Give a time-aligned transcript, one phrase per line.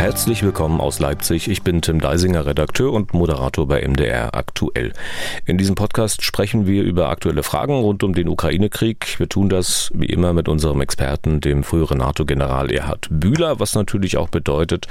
[0.00, 1.46] Herzlich willkommen aus Leipzig.
[1.46, 4.94] Ich bin Tim Deisinger, Redakteur und Moderator bei MDR Aktuell.
[5.44, 9.18] In diesem Podcast sprechen wir über aktuelle Fragen rund um den Ukraine-Krieg.
[9.18, 14.16] Wir tun das wie immer mit unserem Experten, dem früheren NATO-General Erhard Bühler, was natürlich
[14.16, 14.86] auch bedeutet,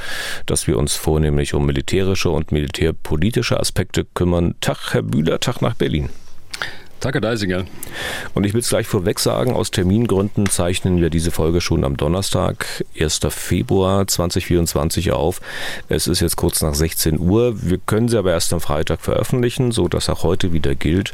[0.46, 4.54] dass wir uns vornehmlich um militärische und militärpolitische Aspekte kümmern.
[4.62, 6.10] Tag, Herr Bühler, Tag nach Berlin.
[7.00, 7.64] Danke, Deisinger.
[8.34, 11.96] Und ich will es gleich vorweg sagen, aus Termingründen zeichnen wir diese Folge schon am
[11.96, 13.22] Donnerstag, 1.
[13.30, 15.40] Februar 2024 auf.
[15.88, 17.54] Es ist jetzt kurz nach 16 Uhr.
[17.62, 21.14] Wir können sie aber erst am Freitag veröffentlichen, so dass auch heute wieder gilt.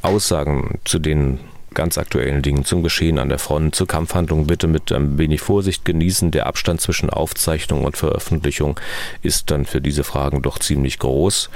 [0.00, 1.38] Aussagen zu den
[1.74, 5.84] ganz aktuellen Dingen, zum Geschehen an der Front, zur Kampfhandlung bitte mit ein wenig Vorsicht
[5.84, 6.30] genießen.
[6.30, 8.80] Der Abstand zwischen Aufzeichnung und Veröffentlichung
[9.20, 11.50] ist dann für diese Fragen doch ziemlich groß.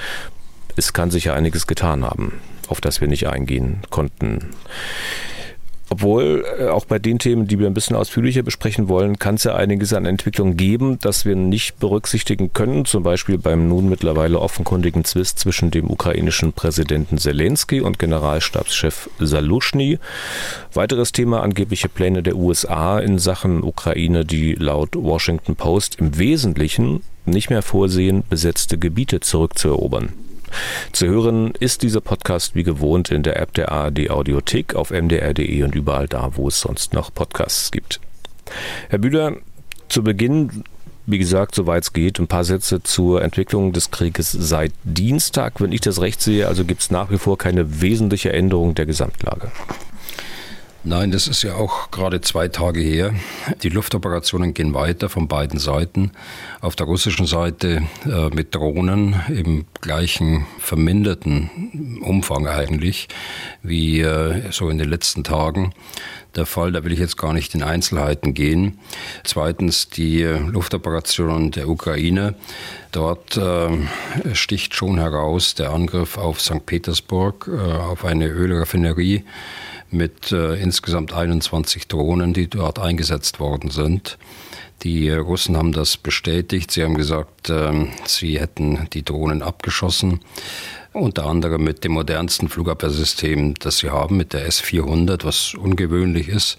[0.76, 2.34] Es kann sich ja einiges getan haben
[2.70, 4.50] auf das wir nicht eingehen konnten.
[5.92, 9.44] Obwohl äh, auch bei den Themen, die wir ein bisschen ausführlicher besprechen wollen, kann es
[9.44, 12.84] ja einiges an Entwicklung geben, das wir nicht berücksichtigen können.
[12.84, 19.98] Zum Beispiel beim nun mittlerweile offenkundigen Zwist zwischen dem ukrainischen Präsidenten Zelensky und Generalstabschef Salushny.
[20.72, 27.02] Weiteres Thema angebliche Pläne der USA in Sachen Ukraine, die laut Washington Post im Wesentlichen
[27.26, 30.12] nicht mehr vorsehen, besetzte Gebiete zurückzuerobern.
[30.92, 35.62] Zu hören ist dieser Podcast wie gewohnt in der App der ARD Audiothek auf mdr.de
[35.62, 38.00] und überall da, wo es sonst noch Podcasts gibt.
[38.88, 39.36] Herr Bühler,
[39.88, 40.64] zu Beginn
[41.10, 45.60] wie gesagt, soweit es geht, ein paar Sätze zur Entwicklung des Krieges seit Dienstag.
[45.60, 48.86] Wenn ich das recht sehe, also gibt es nach wie vor keine wesentliche Änderung der
[48.86, 49.50] Gesamtlage.
[50.82, 53.12] Nein, das ist ja auch gerade zwei Tage her.
[53.62, 56.12] Die Luftoperationen gehen weiter von beiden Seiten.
[56.62, 63.08] Auf der russischen Seite äh, mit Drohnen im gleichen verminderten Umfang eigentlich
[63.62, 65.74] wie äh, so in den letzten Tagen
[66.34, 66.72] der Fall.
[66.72, 68.78] Da will ich jetzt gar nicht in Einzelheiten gehen.
[69.22, 72.36] Zweitens die äh, Luftoperationen der Ukraine.
[72.90, 73.68] Dort äh,
[74.32, 76.64] sticht schon heraus der Angriff auf St.
[76.64, 79.24] Petersburg, äh, auf eine Ölraffinerie
[79.92, 84.18] mit äh, insgesamt 21 Drohnen, die dort eingesetzt worden sind.
[84.82, 86.70] Die Russen haben das bestätigt.
[86.70, 90.20] Sie haben gesagt, äh, sie hätten die Drohnen abgeschossen.
[90.92, 96.58] Unter anderem mit dem modernsten Flugabwehrsystem, das sie haben, mit der S-400, was ungewöhnlich ist.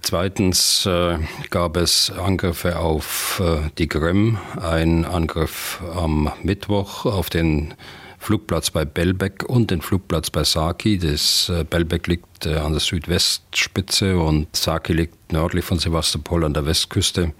[0.00, 1.18] Zweitens äh,
[1.50, 7.74] gab es Angriffe auf äh, die Krim, ein Angriff am Mittwoch auf den
[8.28, 10.98] Flugplatz bei Belbek und den Flugplatz bei Saki.
[10.98, 16.52] Das äh, Belbek liegt äh, an der Südwestspitze und Saki liegt nördlich von Sevastopol an
[16.52, 17.32] der Westküste.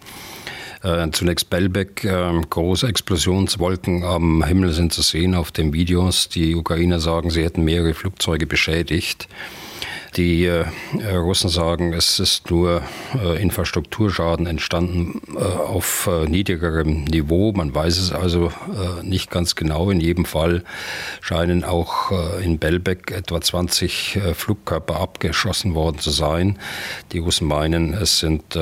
[0.82, 6.30] Äh, zunächst Belbek, äh, große Explosionswolken am Himmel sind zu sehen auf den Videos.
[6.30, 9.28] Die Ukrainer sagen, sie hätten mehrere Flugzeuge beschädigt.
[10.16, 10.64] Die äh,
[11.14, 12.82] Russen sagen, es ist nur
[13.14, 17.52] äh, Infrastrukturschaden entstanden äh, auf äh, niedrigerem Niveau.
[17.52, 19.90] Man weiß es also äh, nicht ganz genau.
[19.90, 20.64] In jedem Fall
[21.20, 26.58] scheinen auch äh, in Belbek etwa 20 Flugkörper abgeschossen worden zu sein.
[27.12, 28.58] Die Russen meinen, es sind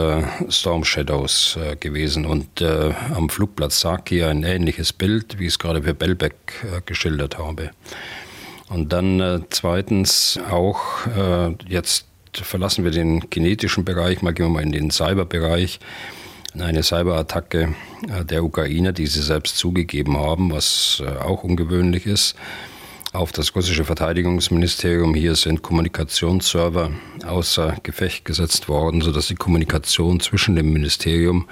[0.49, 2.27] Storm Shadows gewesen.
[2.27, 7.71] Und am Flugplatz Saki ein ähnliches Bild, wie ich es gerade für Belbek geschildert habe.
[8.69, 14.50] Und dann äh, zweitens auch, äh, jetzt verlassen wir den kinetischen Bereich, mal gehen wir
[14.50, 15.78] mal in den Cyberbereich.
[16.59, 17.75] Eine Cyberattacke
[18.09, 22.37] äh, der Ukrainer, die sie selbst zugegeben haben, was äh, auch ungewöhnlich ist
[23.16, 25.15] auf das russische Verteidigungsministerium.
[25.15, 26.91] Hier sind Kommunikationsserver
[27.27, 31.49] außer Gefecht gesetzt worden, sodass die Kommunikation zwischen dem Ministerium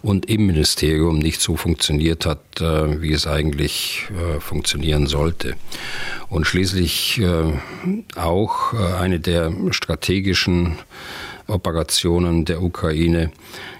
[0.00, 5.56] und im Ministerium nicht so funktioniert hat, äh, wie es eigentlich äh, funktionieren sollte.
[6.28, 7.52] Und schließlich äh,
[8.16, 10.78] auch eine der strategischen
[11.48, 13.32] Operationen der Ukraine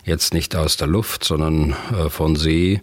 [0.05, 1.77] jetzt nicht aus der Luft, sondern
[2.09, 2.81] von See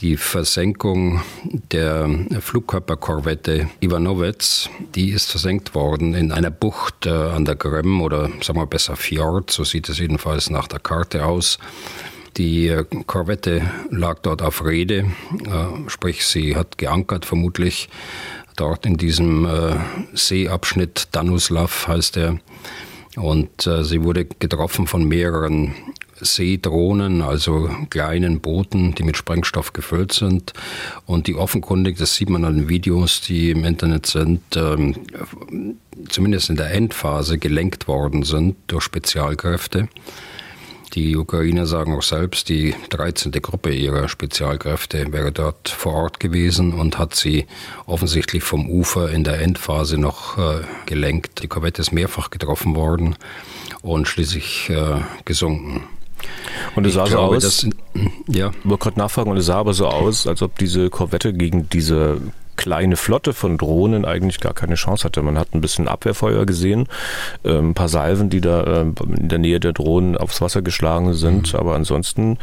[0.00, 1.22] die Versenkung
[1.70, 2.08] der
[2.40, 8.58] Flugkörperkorvette Ivanovets, die ist versenkt worden in einer Bucht äh, an der Krim oder sagen
[8.58, 11.58] wir besser Fjord, so sieht es jedenfalls nach der Karte aus.
[12.36, 15.06] Die äh, Korvette lag dort auf Rede,
[15.46, 17.88] äh, sprich sie hat geankert vermutlich
[18.56, 19.48] dort in diesem
[20.12, 22.38] Seeabschnitt, Danuslav heißt er.
[23.16, 25.74] Und äh, sie wurde getroffen von mehreren
[26.20, 30.52] Seedrohnen, also kleinen Booten, die mit Sprengstoff gefüllt sind.
[31.06, 34.94] Und die offenkundig, das sieht man an den Videos, die im Internet sind, ähm,
[36.08, 39.88] zumindest in der Endphase gelenkt worden sind durch Spezialkräfte.
[40.94, 43.32] Die Ukrainer sagen auch selbst, die 13.
[43.32, 47.46] Gruppe ihrer Spezialkräfte wäre dort vor Ort gewesen und hat sie
[47.86, 51.42] offensichtlich vom Ufer in der Endphase noch äh, gelenkt.
[51.42, 53.16] Die Korvette ist mehrfach getroffen worden
[53.82, 55.82] und schließlich äh, gesunken.
[56.74, 57.66] Und es sah so aus, dass,
[58.28, 58.52] ja.
[58.64, 62.20] Wollte gerade nachfragen, und es sah aber so aus, als ob diese Korvette gegen diese
[62.56, 65.22] kleine Flotte von Drohnen eigentlich gar keine Chance hatte.
[65.22, 66.88] Man hat ein bisschen Abwehrfeuer gesehen,
[67.42, 71.14] äh, ein paar Salven, die da äh, in der Nähe der Drohnen aufs Wasser geschlagen
[71.14, 71.58] sind, mhm.
[71.58, 72.38] aber ansonsten,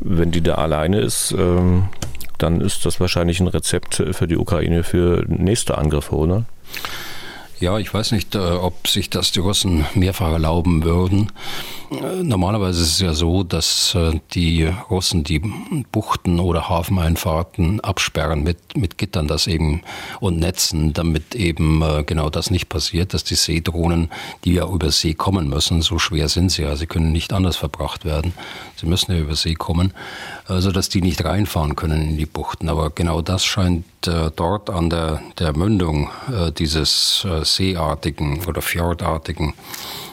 [0.00, 1.84] wenn die da alleine ist, ähm,
[2.38, 6.44] dann ist das wahrscheinlich ein Rezept für die Ukraine für nächste Angriffe, oder?
[7.60, 11.30] Ja, ich weiß nicht, äh, ob sich das die Russen mehrfach erlauben würden.
[12.00, 15.40] Äh, normalerweise ist es ja so, dass äh, die Russen die
[15.90, 19.82] Buchten oder Hafeneinfahrten absperren mit, mit Gittern das eben
[20.20, 24.10] und Netzen, damit eben genau das nicht passiert, dass die Seedrohnen,
[24.44, 27.56] die ja über See kommen müssen, so schwer sind sie ja, sie können nicht anders
[27.56, 28.32] verbracht werden.
[28.76, 29.92] Sie müssen ja über See kommen,
[30.46, 32.68] also dass die nicht reinfahren können in die Buchten.
[32.68, 36.10] Aber genau das scheint dort an der, der Mündung
[36.58, 39.54] dieses seeartigen oder fjordartigen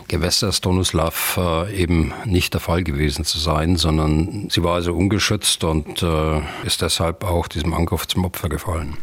[0.10, 5.64] Gewässers Donuslav äh, eben nicht der Fall gewesen zu sein, sondern sie war also ungeschützt
[5.64, 8.98] und äh, ist deshalb auch diesem Angriff zum Opfer gefallen.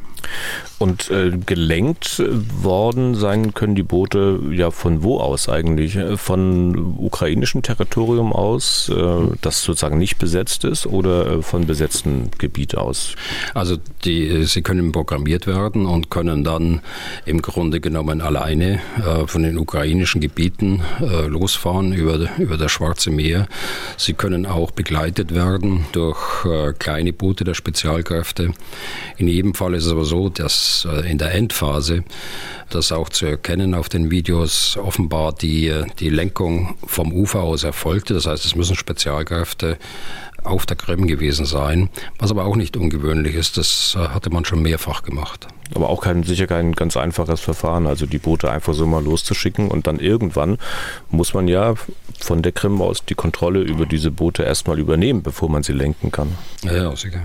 [0.79, 2.23] Und äh, gelenkt
[2.63, 5.99] worden sein können die Boote ja von wo aus eigentlich?
[6.17, 12.77] Von ukrainischem Territorium aus, äh, das sozusagen nicht besetzt ist, oder äh, von besetztem Gebiet
[12.77, 13.15] aus?
[13.55, 16.81] Also die, sie können programmiert werden und können dann
[17.25, 23.11] im Grunde genommen alleine äh, von den ukrainischen Gebieten äh, losfahren über, über das Schwarze
[23.11, 23.49] Meer.
[23.97, 28.53] Sie können auch begleitet werden durch äh, kleine Boote der Spezialkräfte.
[29.17, 32.05] In jedem Fall ist es aber so, dass äh, in der Endphase,
[32.71, 38.15] das auch zu erkennen auf den Videos, offenbar die, die Lenkung vom Ufer aus erfolgte.
[38.15, 39.79] Das heißt, es müssen Spezialkräfte
[40.47, 43.59] auf der Krim gewesen sein, was aber auch nicht ungewöhnlich ist.
[43.59, 45.47] Das äh, hatte man schon mehrfach gemacht.
[45.75, 49.69] Aber auch kein, sicher kein ganz einfaches Verfahren, also die Boote einfach so mal loszuschicken
[49.69, 50.59] und dann irgendwann
[51.11, 51.75] muss man ja
[52.21, 56.13] von der Krim aus die Kontrolle über diese Boote erstmal übernehmen, bevor man sie lenken
[56.13, 56.37] kann.
[56.63, 57.23] Ja, sicher.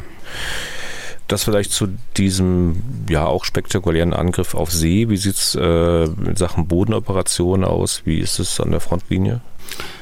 [1.31, 1.87] Das vielleicht zu
[2.17, 5.07] diesem ja auch spektakulären Angriff auf See.
[5.07, 8.01] Wie sieht es äh, in Sachen Bodenoperationen aus?
[8.03, 9.39] Wie ist es an der Frontlinie?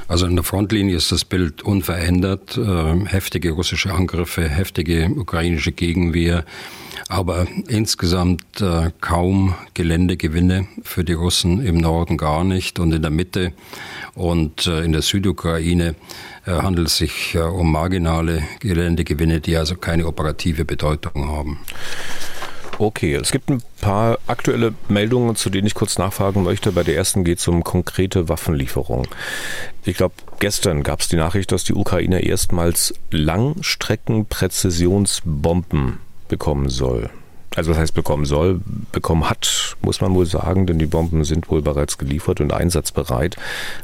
[0.07, 2.57] Also an der Frontlinie ist das Bild unverändert.
[2.57, 6.45] Äh, heftige russische Angriffe, heftige ukrainische Gegenwehr,
[7.09, 13.11] aber insgesamt äh, kaum Geländegewinne für die Russen im Norden gar nicht und in der
[13.11, 13.53] Mitte
[14.15, 15.93] und äh, in der Südukraine
[16.45, 21.59] äh, handelt es sich um marginale Geländegewinne, die also keine operative Bedeutung haben.
[22.79, 26.71] Okay, es gibt ein paar aktuelle Meldungen, zu denen ich kurz nachfragen möchte.
[26.71, 29.09] Bei der ersten geht es um konkrete Waffenlieferungen.
[29.83, 35.97] Ich glaube, gestern gab es die Nachricht, dass die Ukraine erstmals Langstreckenpräzisionsbomben
[36.29, 37.09] bekommen soll.
[37.53, 38.61] Also was heißt bekommen soll,
[38.93, 43.35] bekommen hat, muss man wohl sagen, denn die Bomben sind wohl bereits geliefert und einsatzbereit,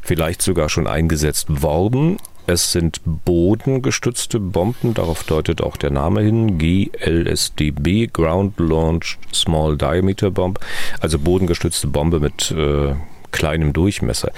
[0.03, 2.15] vielleicht sogar schon eingesetzt worden.
[2.47, 10.29] Es sind bodengestützte Bomben, darauf deutet auch der Name hin, GLSDB, Ground Launched Small Diameter
[10.29, 10.59] Bomb,
[10.99, 12.93] also bodengestützte Bombe mit äh,
[13.31, 14.31] kleinem Durchmesser.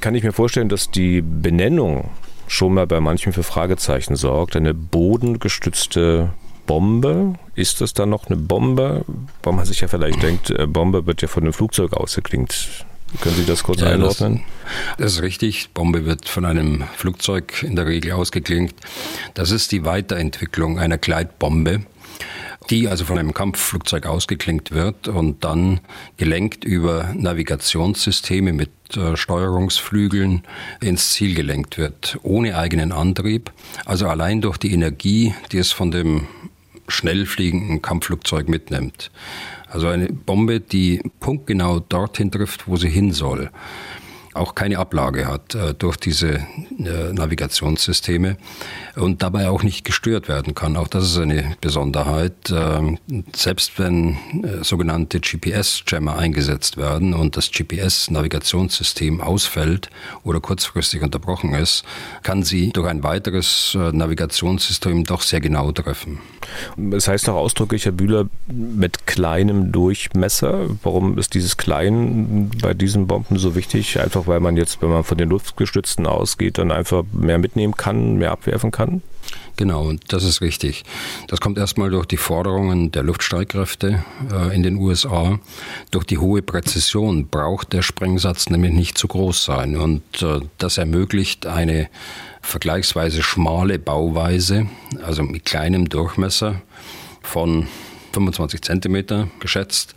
[0.00, 2.10] Kann ich mir vorstellen, dass die Benennung
[2.48, 4.56] schon mal bei manchen für Fragezeichen sorgt.
[4.56, 6.30] Eine bodengestützte
[6.66, 9.04] Bombe, ist das dann noch eine Bombe?
[9.42, 12.84] Weil man sich ja vielleicht denkt, äh, Bombe wird ja von einem Flugzeug ausgeklingt.
[13.20, 14.42] Können Sie das kurz ja, einordnen?
[14.64, 15.70] Das, das, ist richtig.
[15.72, 18.74] Bombe wird von einem Flugzeug in der Regel ausgeklingt.
[19.34, 21.82] Das ist die Weiterentwicklung einer Gleitbombe,
[22.68, 25.80] die also von einem Kampfflugzeug ausgeklinkt wird und dann
[26.16, 30.42] gelenkt über Navigationssysteme mit äh, Steuerungsflügeln
[30.80, 33.52] ins Ziel gelenkt wird, ohne eigenen Antrieb,
[33.84, 36.26] also allein durch die Energie, die es von dem
[36.88, 39.10] schnell fliegenden Kampfflugzeug mitnimmt.
[39.68, 43.50] Also eine Bombe, die punktgenau dorthin trifft, wo sie hin soll
[44.36, 46.34] auch keine Ablage hat äh, durch diese
[46.78, 48.36] äh, Navigationssysteme
[48.96, 50.76] und dabei auch nicht gestört werden kann.
[50.76, 52.34] Auch das ist eine Besonderheit.
[52.50, 52.98] Ähm,
[53.34, 59.90] selbst wenn äh, sogenannte GPS-Jammer eingesetzt werden und das GPS-Navigationssystem ausfällt
[60.22, 61.84] oder kurzfristig unterbrochen ist,
[62.22, 66.18] kann sie durch ein weiteres äh, Navigationssystem doch sehr genau treffen.
[66.92, 70.68] Es heißt auch ausdrücklich, Herr Bühler, mit kleinem Durchmesser.
[70.82, 73.98] Warum ist dieses Klein bei diesen Bomben so wichtig?
[74.00, 78.16] Einfach weil man jetzt, wenn man von den Luftgestützten ausgeht, dann einfach mehr mitnehmen kann,
[78.16, 79.02] mehr abwerfen kann?
[79.56, 80.84] Genau, und das ist richtig.
[81.28, 85.38] Das kommt erstmal durch die Forderungen der Luftstreitkräfte äh, in den USA.
[85.90, 89.76] Durch die hohe Präzision braucht der Sprengsatz nämlich nicht zu groß sein.
[89.76, 91.88] Und äh, das ermöglicht eine
[92.42, 94.68] vergleichsweise schmale Bauweise,
[95.02, 96.60] also mit kleinem Durchmesser
[97.22, 97.66] von
[98.16, 99.94] 25 Zentimeter geschätzt.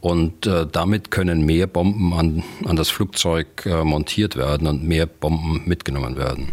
[0.00, 5.06] Und äh, damit können mehr Bomben an, an das Flugzeug äh, montiert werden und mehr
[5.06, 6.52] Bomben mitgenommen werden.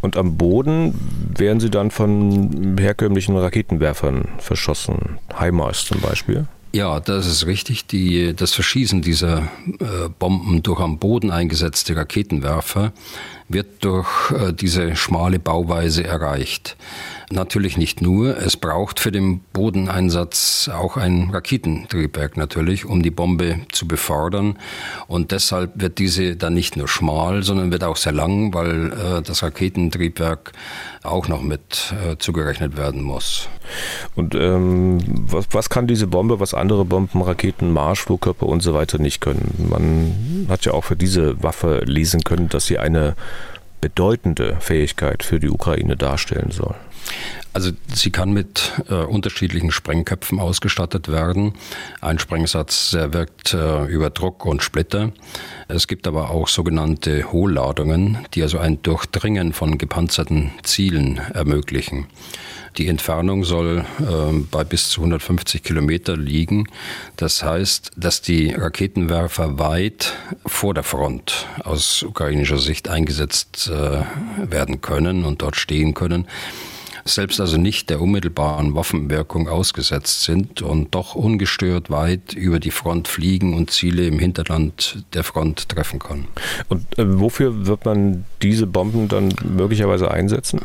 [0.00, 0.94] Und am Boden
[1.36, 5.18] werden sie dann von herkömmlichen Raketenwerfern verschossen.
[5.38, 6.46] HIMARS zum Beispiel.
[6.72, 7.86] Ja, das ist richtig.
[7.86, 9.48] Die, das Verschießen dieser
[9.80, 12.92] äh, Bomben durch am Boden eingesetzte Raketenwerfer
[13.48, 16.76] wird durch äh, diese schmale Bauweise erreicht.
[17.32, 23.60] Natürlich nicht nur, es braucht für den Bodeneinsatz auch ein Raketentriebwerk natürlich, um die Bombe
[23.70, 24.58] zu befördern.
[25.06, 29.22] Und deshalb wird diese dann nicht nur schmal, sondern wird auch sehr lang, weil äh,
[29.22, 30.50] das Raketentriebwerk
[31.04, 33.48] auch noch mit äh, zugerechnet werden muss.
[34.16, 38.98] Und ähm, was, was kann diese Bombe, was andere Bomben, Raketen, Marschflugkörper und so weiter
[38.98, 39.68] nicht können?
[39.70, 43.14] Man hat ja auch für diese Waffe lesen können, dass sie eine
[43.80, 46.74] bedeutende Fähigkeit für die Ukraine darstellen soll.
[47.52, 51.54] Also sie kann mit äh, unterschiedlichen Sprengköpfen ausgestattet werden.
[52.00, 55.10] Ein Sprengsatz wirkt äh, über Druck und Splitter.
[55.66, 62.06] Es gibt aber auch sogenannte Hohlladungen, die also ein Durchdringen von gepanzerten Zielen ermöglichen.
[62.76, 66.68] Die Entfernung soll äh, bei bis zu 150 Kilometer liegen.
[67.16, 70.12] Das heißt, dass die Raketenwerfer weit
[70.46, 74.02] vor der Front aus ukrainischer Sicht eingesetzt äh,
[74.48, 76.28] werden können und dort stehen können
[77.04, 83.08] selbst also nicht der unmittelbaren Waffenwirkung ausgesetzt sind und doch ungestört weit über die Front
[83.08, 86.28] fliegen und Ziele im Hinterland der Front treffen können.
[86.68, 90.60] Und äh, wofür wird man diese Bomben dann möglicherweise einsetzen?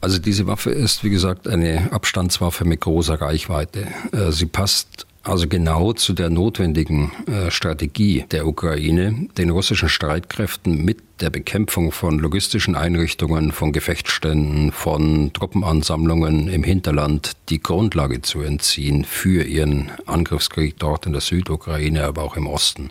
[0.00, 3.86] Also diese Waffe ist, wie gesagt, eine Abstandswaffe mit großer Reichweite.
[4.12, 10.84] Äh, sie passt also genau zu der notwendigen äh, Strategie der Ukraine, den russischen Streitkräften
[10.84, 18.40] mit der Bekämpfung von logistischen Einrichtungen, von Gefechtsständen, von Truppenansammlungen im Hinterland die Grundlage zu
[18.40, 22.90] entziehen für ihren Angriffskrieg dort in der Südukraine, aber auch im Osten.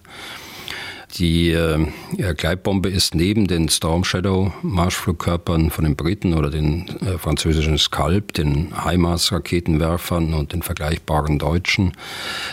[1.15, 1.87] Die äh,
[2.35, 8.33] Gleitbombe ist neben den Storm Shadow Marschflugkörpern von den Briten oder den äh, französischen Scalp,
[8.33, 11.93] den HIMARS Raketenwerfern und den vergleichbaren deutschen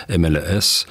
[0.09, 0.87] MLS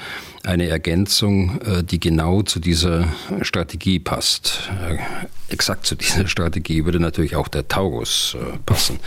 [0.47, 3.07] eine Ergänzung, äh, die genau zu dieser
[3.41, 4.69] Strategie passt.
[4.88, 4.97] Äh,
[5.53, 9.00] exakt zu dieser Strategie würde natürlich auch der Taurus äh, passen.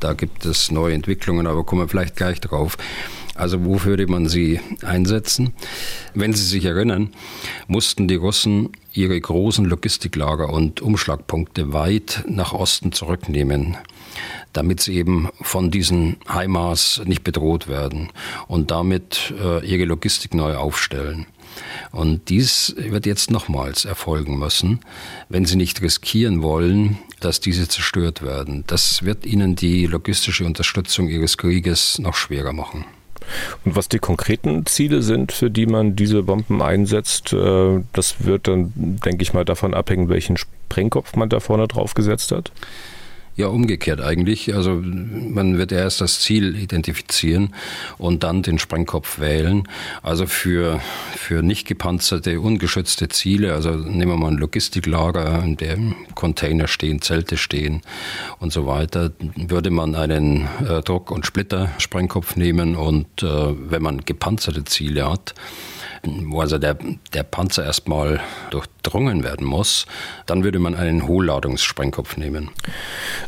[0.00, 2.76] Da gibt es neue Entwicklungen, aber kommen wir vielleicht gleich drauf.
[3.34, 5.52] Also wo würde man sie einsetzen?
[6.14, 7.10] Wenn Sie sich erinnern,
[7.66, 13.76] mussten die Russen ihre großen Logistiklager und Umschlagpunkte weit nach Osten zurücknehmen,
[14.52, 18.10] damit sie eben von diesen HIMARS nicht bedroht werden
[18.46, 21.26] und damit äh, ihre Logistik neu aufstellen.
[21.90, 24.80] Und dies wird jetzt nochmals erfolgen müssen,
[25.28, 28.64] wenn sie nicht riskieren wollen, dass diese zerstört werden.
[28.66, 32.84] Das wird ihnen die logistische Unterstützung ihres Krieges noch schwerer machen.
[33.64, 38.48] Und was die konkreten Ziele sind, für die man diese Bomben einsetzt, äh, das wird
[38.48, 42.52] dann, denke ich mal, davon abhängen, welchen Sprengkopf man da vorne drauf gesetzt hat.
[43.36, 44.54] Ja, umgekehrt eigentlich.
[44.54, 47.52] Also man wird erst das Ziel identifizieren
[47.98, 49.64] und dann den Sprengkopf wählen.
[50.04, 50.80] Also für,
[51.16, 57.02] für nicht gepanzerte, ungeschützte Ziele, also nehmen wir mal ein Logistiklager, in dem Container stehen,
[57.02, 57.82] Zelte stehen
[58.38, 64.04] und so weiter, würde man einen äh, Druck- und Splitter-Sprengkopf nehmen und äh, wenn man
[64.04, 65.34] gepanzerte Ziele hat,
[66.06, 66.76] wo also der,
[67.12, 68.20] der Panzer erstmal
[68.50, 69.86] durchdrungen werden muss,
[70.26, 72.50] dann würde man einen Hohlladungssprengkopf nehmen.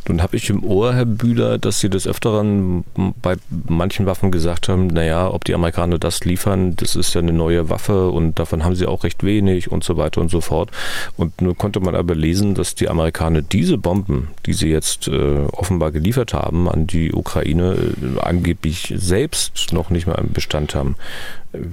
[0.07, 2.83] Nun habe ich im Ohr, Herr Bühler, dass Sie des Öfteren
[3.21, 3.35] bei
[3.67, 7.69] manchen Waffen gesagt haben, naja, ob die Amerikaner das liefern, das ist ja eine neue
[7.69, 10.71] Waffe und davon haben sie auch recht wenig und so weiter und so fort.
[11.17, 15.45] Und nun konnte man aber lesen, dass die Amerikaner diese Bomben, die sie jetzt äh,
[15.51, 20.95] offenbar geliefert haben an die Ukraine, äh, angeblich selbst noch nicht mal im Bestand haben.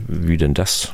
[0.08, 0.92] Wie denn das?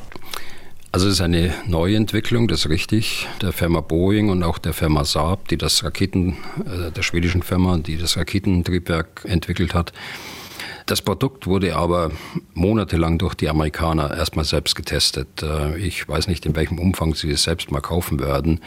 [0.93, 5.05] Also es ist eine Neuentwicklung, das ist richtig, der Firma Boeing und auch der Firma
[5.05, 9.93] Saab, die das Raketen, äh, der schwedischen Firma, die das Raketentriebwerk entwickelt hat.
[10.91, 12.11] Das Produkt wurde aber
[12.53, 15.41] monatelang durch die Amerikaner erstmal selbst getestet.
[15.41, 18.59] Äh, ich weiß nicht, in welchem Umfang sie es selbst mal kaufen werden.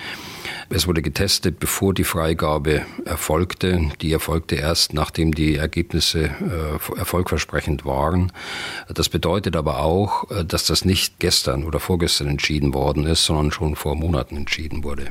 [0.70, 3.92] Es wurde getestet, bevor die Freigabe erfolgte.
[4.01, 8.32] Die erfolgte erst, nachdem die Ergebnisse äh, erfolgversprechend waren.
[8.88, 13.51] Das bedeutet aber auch, äh, dass das nicht gestern oder vorgestern entschieden worden ist, sondern
[13.51, 15.08] schon vor Monaten entschieden wurde.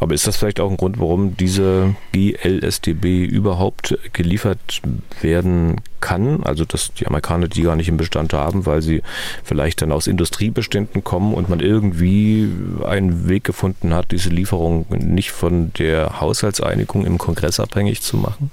[0.00, 4.82] Aber ist das vielleicht auch ein Grund, warum diese GLSDB überhaupt geliefert
[5.20, 6.42] werden kann?
[6.42, 9.02] Also dass die Amerikaner die gar nicht im Bestand haben, weil sie
[9.44, 12.48] vielleicht dann aus Industriebeständen kommen und man irgendwie
[12.84, 18.50] einen Weg gefunden hat, diese Lieferung nicht von der Haushaltseinigung im Kongress abhängig zu machen?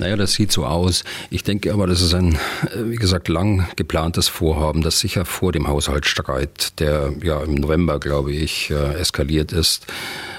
[0.00, 1.04] Naja, das sieht so aus.
[1.28, 2.38] Ich denke aber, das ist ein,
[2.74, 8.32] wie gesagt, lang geplantes Vorhaben, das sicher vor dem Haushaltsstreit, der ja im November, glaube
[8.32, 9.86] ich, äh, eskaliert ist,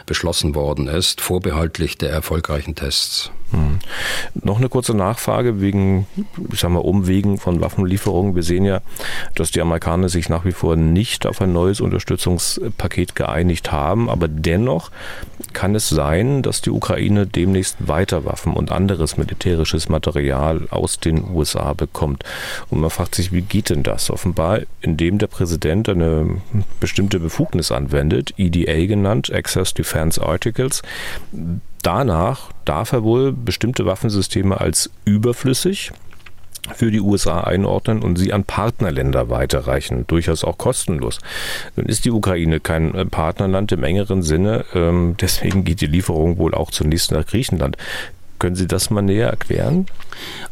[0.08, 3.30] beschlossen worden ist, vorbehaltlich der erfolgreichen Tests.
[3.52, 3.80] Hm.
[4.34, 6.08] Noch eine kurze Nachfrage wegen,
[6.52, 8.36] ich sag mal, Umwegen von Waffenlieferungen.
[8.36, 8.82] Wir sehen ja,
[9.36, 14.28] dass die Amerikaner sich nach wie vor nicht auf ein neues Unterstützungspaket geeinigt haben, aber
[14.28, 14.92] dennoch
[15.54, 21.30] kann es sein, dass die Ukraine demnächst weiter Waffen und anderes militärisches Material aus den
[21.32, 22.24] USA bekommt.
[22.70, 24.10] Und man fragt sich, wie geht denn das?
[24.10, 26.42] Offenbar, indem der Präsident eine
[26.80, 30.82] bestimmte Befugnis anwendet, EDA genannt, Access Defense Articles,
[31.82, 35.92] Danach darf er wohl bestimmte Waffensysteme als überflüssig
[36.76, 41.20] für die USA einordnen und sie an Partnerländer weiterreichen, durchaus auch kostenlos.
[41.76, 46.38] Nun ist die Ukraine kein äh, Partnerland im engeren Sinne, ähm, deswegen geht die Lieferung
[46.38, 47.78] wohl auch zunächst nach Griechenland.
[48.38, 49.86] Können Sie das mal näher erklären?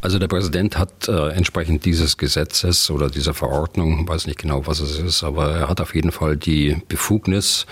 [0.00, 4.78] Also der Präsident hat äh, entsprechend dieses Gesetzes oder dieser Verordnung, weiß nicht genau, was
[4.78, 7.66] es ist, aber er hat auf jeden Fall die Befugnis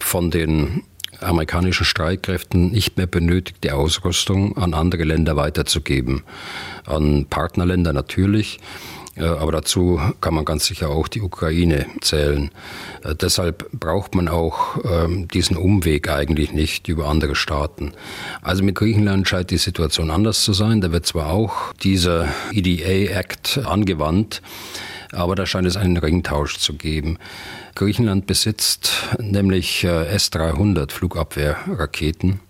[0.00, 0.82] von den
[1.24, 6.22] amerikanischen Streitkräften nicht mehr benötigte Ausrüstung an andere Länder weiterzugeben.
[6.86, 8.60] An Partnerländer natürlich.
[9.16, 12.50] Äh, aber dazu kann man ganz sicher auch die Ukraine zählen.
[13.02, 17.92] Äh, deshalb braucht man auch ähm, diesen Umweg eigentlich nicht über andere Staaten.
[18.42, 20.80] Also mit Griechenland scheint die Situation anders zu sein.
[20.80, 24.42] Da wird zwar auch dieser EDA-Act angewandt,
[25.14, 27.18] aber da scheint es einen Ringtausch zu geben.
[27.74, 32.40] Griechenland besitzt nämlich äh, S-300 Flugabwehrraketen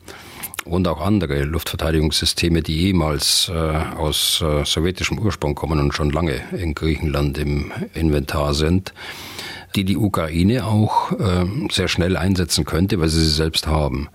[0.65, 6.41] und auch andere Luftverteidigungssysteme, die ehemals äh, aus äh, sowjetischem Ursprung kommen und schon lange
[6.53, 8.95] in Griechenland im Inventar sind,
[9.77, 11.11] die die Ukraine auch
[11.73, 14.09] sehr schnell einsetzen könnte, weil sie sie selbst haben.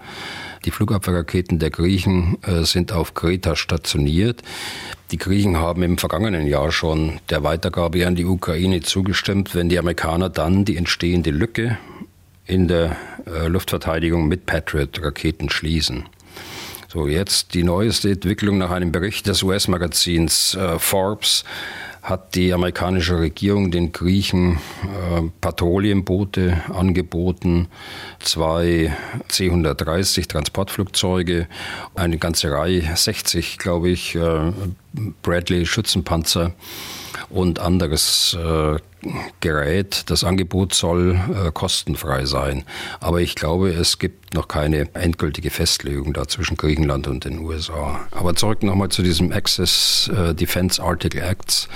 [0.66, 4.42] Die Flugabwehrraketen der Griechen äh, sind auf Kreta stationiert.
[5.12, 9.80] Die Griechen haben im vergangenen Jahr schon der Weitergabe an die Ukraine zugestimmt, wenn die
[9.80, 11.78] Amerikaner dann die entstehende Lücke
[12.46, 16.06] in der äh, Luftverteidigung mit Patriot-Raketen schließen.
[16.92, 21.46] So, jetzt die neueste Entwicklung nach einem Bericht des US-Magazins äh, Forbes
[22.02, 27.68] hat die amerikanische Regierung den Griechen äh, Patrouillenboote angeboten,
[28.20, 28.96] zwei
[29.28, 31.48] C-130 Transportflugzeuge,
[31.96, 34.52] eine ganze Reihe, 60 glaube ich, äh,
[35.22, 36.54] Bradley Schützenpanzer
[37.30, 38.78] und anderes äh,
[39.40, 40.10] Gerät.
[40.10, 42.64] Das Angebot soll äh, kostenfrei sein.
[43.00, 48.02] Aber ich glaube, es gibt noch keine endgültige Festlegung da zwischen Griechenland und den USA.
[48.12, 51.68] Aber zurück nochmal zu diesem Access äh, Defense Article Acts.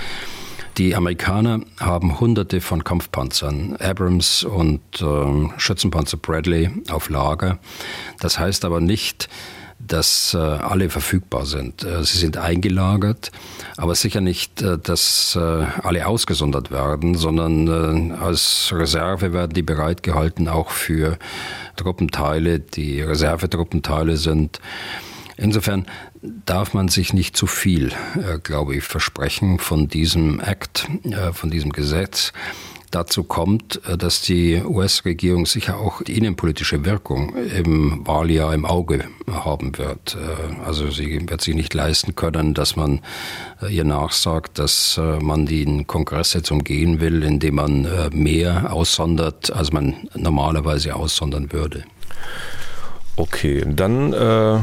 [0.76, 7.60] Die Amerikaner haben hunderte von Kampfpanzern, Abrams und äh, Schützenpanzer Bradley auf Lager.
[8.18, 9.28] Das heißt aber nicht,
[9.86, 11.84] dass äh, alle verfügbar sind.
[11.84, 13.30] Äh, sie sind eingelagert,
[13.76, 20.70] aber sicher nicht, äh, dass alle ausgesondert werden, sondern als Reserve werden die bereitgehalten auch
[20.70, 21.18] für
[21.76, 24.60] Truppenteile, die Reservetruppenteile sind.
[25.36, 25.86] Insofern
[26.22, 27.92] darf man sich nicht zu viel,
[28.44, 30.88] glaube ich, versprechen von diesem Act,
[31.32, 32.32] von diesem Gesetz
[32.94, 39.04] dazu kommt, äh, dass die US-Regierung sicher auch die innenpolitische Wirkung im Wahljahr im Auge
[39.30, 40.16] haben wird.
[40.16, 43.00] Äh, also sie wird sich nicht leisten können, dass man
[43.62, 49.72] äh, ihr nachsagt, dass man den Kongress jetzt umgehen will, indem man mehr aussondert, als
[49.72, 51.84] man normalerweise aussondern würde.
[53.16, 54.60] Okay, dann äh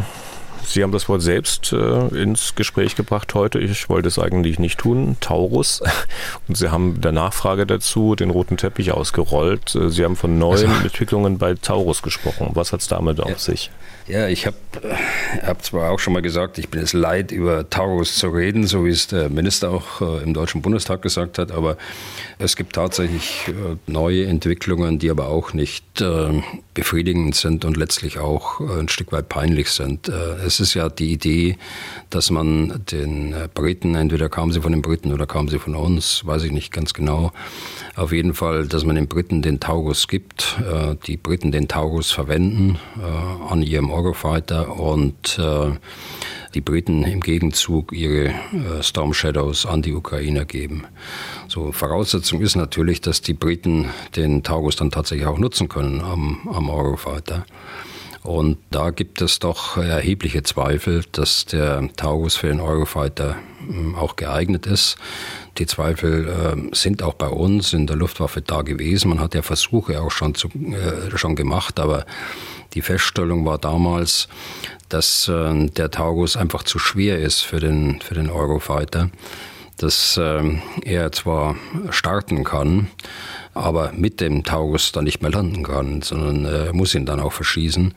[0.65, 3.59] Sie haben das Wort selbst äh, ins Gespräch gebracht heute.
[3.59, 5.17] Ich wollte es eigentlich nicht tun.
[5.19, 5.81] Taurus.
[6.47, 9.75] Und Sie haben der Nachfrage dazu den roten Teppich ausgerollt.
[9.75, 12.51] Äh, Sie haben von neuen also, Entwicklungen bei Taurus gesprochen.
[12.53, 13.71] Was hat es damit auf sich?
[14.07, 14.57] Ja, ich habe
[15.43, 18.83] hab zwar auch schon mal gesagt, ich bin es leid, über Taurus zu reden, so
[18.85, 21.77] wie es der Minister auch äh, im Deutschen Bundestag gesagt hat, aber
[22.39, 26.41] es gibt tatsächlich äh, neue Entwicklungen, die aber auch nicht äh,
[26.73, 30.07] befriedigend sind und letztlich auch ein Stück weit peinlich sind.
[30.07, 31.57] Es ist ja die Idee,
[32.09, 36.25] dass man den Briten, entweder kamen sie von den Briten oder kamen sie von uns,
[36.25, 37.31] weiß ich nicht ganz genau,
[37.95, 40.57] auf jeden Fall, dass man den Briten den Taurus gibt,
[41.07, 42.79] die Briten den Taurus verwenden
[43.49, 45.39] an ihrem Eurofighter und
[46.53, 48.33] die Briten im Gegenzug ihre
[48.81, 50.85] Storm Shadows an die Ukrainer geben.
[51.47, 56.47] So, Voraussetzung ist natürlich, dass die Briten den Taurus dann tatsächlich auch nutzen können am,
[56.51, 57.45] am Eurofighter.
[58.23, 64.15] Und da gibt es doch erhebliche Zweifel, dass der Taurus für den Eurofighter hm, auch
[64.15, 64.97] geeignet ist.
[65.57, 69.09] Die Zweifel äh, sind auch bei uns in der Luftwaffe da gewesen.
[69.09, 72.05] Man hat ja Versuche auch schon, zu, äh, schon gemacht, aber
[72.73, 74.29] die Feststellung war damals,
[74.89, 79.09] dass äh, der Taurus einfach zu schwer ist für den, für den Eurofighter
[79.77, 81.55] dass ähm, er zwar
[81.89, 82.87] starten kann,
[83.53, 87.33] aber mit dem Taurus dann nicht mehr landen kann, sondern er muss ihn dann auch
[87.33, 87.93] verschießen.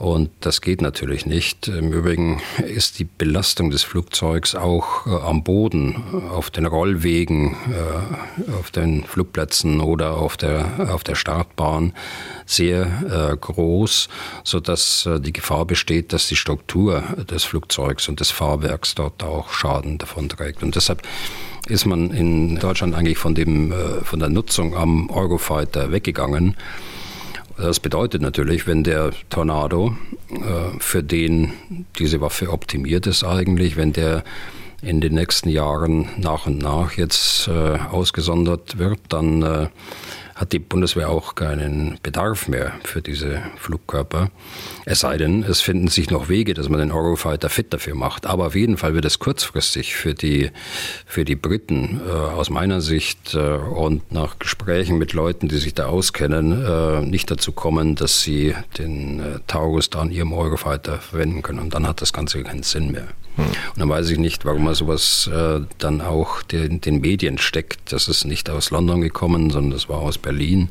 [0.00, 1.68] Und das geht natürlich nicht.
[1.68, 8.52] Im Übrigen ist die Belastung des Flugzeugs auch äh, am Boden, auf den Rollwegen, äh,
[8.54, 11.92] auf den Flugplätzen oder auf der, auf der Startbahn
[12.46, 14.08] sehr äh, groß,
[14.42, 19.98] sodass die Gefahr besteht, dass die Struktur des Flugzeugs und des Fahrwerks dort auch Schaden
[19.98, 20.62] davon trägt.
[20.62, 21.02] Und deshalb
[21.68, 26.56] ist man in Deutschland eigentlich von, dem, von der Nutzung am Eurofighter weggegangen.
[27.60, 29.94] Das bedeutet natürlich, wenn der Tornado,
[30.30, 31.52] äh, für den
[31.98, 34.24] diese Waffe optimiert ist eigentlich, wenn der
[34.80, 39.68] in den nächsten Jahren nach und nach jetzt äh, ausgesondert wird, dann äh,
[40.40, 44.30] hat die Bundeswehr auch keinen Bedarf mehr für diese Flugkörper.
[44.86, 48.24] Es sei denn, es finden sich noch Wege, dass man den Eurofighter fit dafür macht.
[48.24, 50.50] Aber auf jeden Fall wird es kurzfristig für die,
[51.04, 55.74] für die Briten äh, aus meiner Sicht äh, und nach Gesprächen mit Leuten, die sich
[55.74, 61.00] da auskennen, äh, nicht dazu kommen, dass sie den äh, Taurus da an ihrem Eurofighter
[61.00, 61.58] verwenden können.
[61.58, 63.08] Und dann hat das Ganze keinen Sinn mehr.
[63.40, 67.92] Und dann weiß ich nicht, warum man sowas äh, dann auch den, den Medien steckt.
[67.92, 70.68] Das ist nicht aus London gekommen, sondern das war aus Berlin.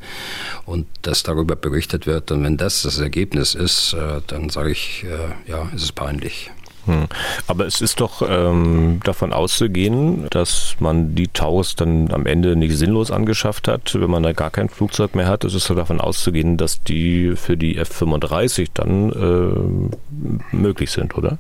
[0.65, 2.31] Und dass darüber berichtet wird.
[2.31, 6.51] Und wenn das das Ergebnis ist, äh, dann sage ich, äh, ja, ist es peinlich.
[6.85, 7.07] Hm.
[7.47, 12.75] Aber es ist doch ähm, davon auszugehen, dass man die Taurus dann am Ende nicht
[12.77, 15.43] sinnlos angeschafft hat, wenn man da gar kein Flugzeug mehr hat.
[15.43, 19.11] Es ist doch davon auszugehen, dass die für die F-35 dann
[20.51, 21.37] äh, möglich sind, oder?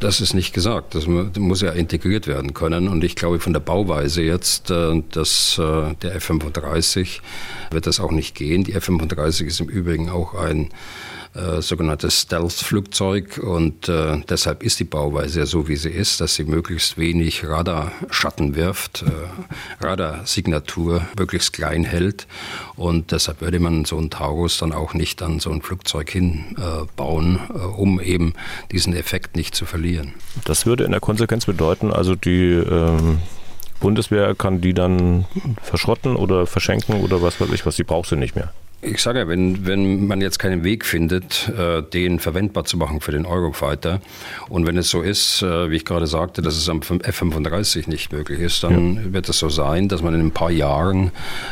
[0.00, 0.94] Das ist nicht gesagt.
[0.94, 2.88] Das muss ja integriert werden können.
[2.88, 7.20] Und ich glaube, von der Bauweise jetzt, äh, dass äh, der F-35
[7.70, 8.64] wird das auch nicht gehen.
[8.64, 10.70] Die F-35 ist im Übrigen auch ein
[11.34, 16.34] äh, sogenanntes Stealth-Flugzeug und äh, deshalb ist die Bauweise ja so, wie sie ist, dass
[16.34, 22.26] sie möglichst wenig Radarschatten wirft, äh, Radarsignatur möglichst klein hält
[22.76, 27.38] und deshalb würde man so einen Taurus dann auch nicht an so ein Flugzeug hinbauen,
[27.48, 28.34] äh, um eben
[28.72, 30.14] diesen Effekt nicht zu verlieren.
[30.44, 33.18] Das würde in der Konsequenz bedeuten, also die ähm
[33.80, 35.24] Bundeswehr kann die dann
[35.62, 38.52] verschrotten oder verschenken oder was weiß ich, was sie braucht sie nicht mehr.
[38.82, 43.02] Ich sage ja, wenn, wenn man jetzt keinen Weg findet, äh, den verwendbar zu machen
[43.02, 44.00] für den Eurofighter
[44.48, 48.10] und wenn es so ist, äh, wie ich gerade sagte, dass es am F-35 nicht
[48.10, 49.12] möglich ist, dann ja.
[49.12, 51.10] wird es so sein, dass man in ein paar Jahren,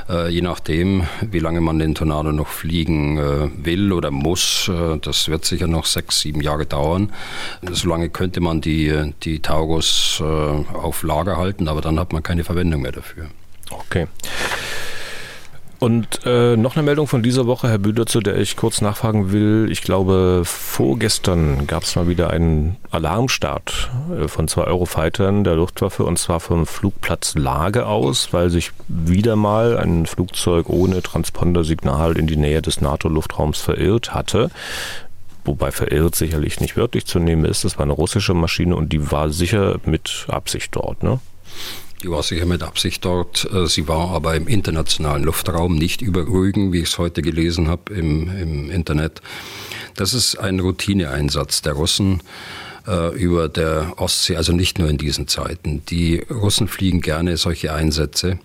[0.08, 3.18] äh, je nachdem, wie lange man den Tornado noch fliegen
[3.62, 4.70] will oder muss,
[5.02, 7.12] das wird sicher noch sechs, sieben Jahre dauern,
[7.70, 12.82] solange könnte man die, die Taurus auf Lager halten, aber dann hat man keine Verwendung
[12.82, 13.26] mehr dafür.
[13.70, 14.06] Okay.
[15.80, 19.30] Und äh, noch eine Meldung von dieser Woche, Herr Bühler, zu der ich kurz nachfragen
[19.30, 19.68] will.
[19.70, 23.88] Ich glaube, vorgestern gab es mal wieder einen Alarmstart
[24.18, 29.36] äh, von zwei Eurofightern der Luftwaffe und zwar vom Flugplatz Lage aus, weil sich wieder
[29.36, 34.50] mal ein Flugzeug ohne Transpondersignal in die Nähe des NATO-Luftraums verirrt hatte
[35.44, 37.64] wobei verirrt sicherlich nicht wörtlich zu nehmen ist.
[37.64, 41.20] Das war eine russische Maschine und die war sicher mit Absicht dort, ne?
[42.02, 43.48] Die war sicher mit Absicht dort.
[43.52, 47.68] Äh, sie war aber im internationalen Luftraum, nicht über Rügen, wie ich es heute gelesen
[47.68, 49.20] habe im, im Internet.
[49.96, 52.22] Das ist ein Routineeinsatz der Russen
[52.86, 55.84] äh, über der Ostsee, also nicht nur in diesen Zeiten.
[55.86, 58.38] Die Russen fliegen gerne solche Einsätze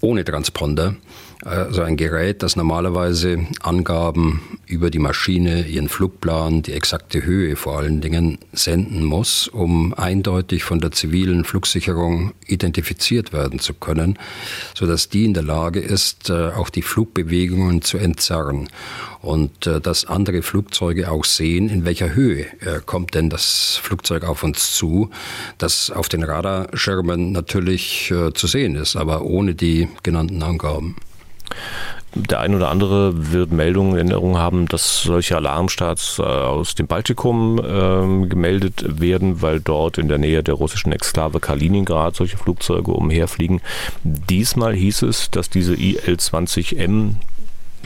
[0.00, 0.96] ohne Transponder
[1.44, 7.78] Also ein Gerät, das normalerweise Angaben über die Maschine, ihren Flugplan, die exakte Höhe vor
[7.78, 14.18] allen Dingen senden muss, um eindeutig von der zivilen Flugsicherung identifiziert werden zu können,
[14.74, 18.68] sodass die in der Lage ist, äh, auch die Flugbewegungen zu entzerren
[19.22, 24.24] und äh, dass andere Flugzeuge auch sehen, in welcher Höhe äh, kommt denn das Flugzeug
[24.24, 25.10] auf uns zu,
[25.56, 30.96] das auf den Radarschirmen natürlich zu sehen ist, aber ohne die genannten Angaben.
[32.14, 37.58] Der ein oder andere wird Meldungen, Erinnerungen haben, dass solche Alarmstarts äh, aus dem Baltikum
[37.58, 43.60] äh, gemeldet werden, weil dort in der Nähe der russischen Exklave Kaliningrad solche Flugzeuge umherfliegen.
[44.02, 47.16] Diesmal hieß es, dass diese IL-20M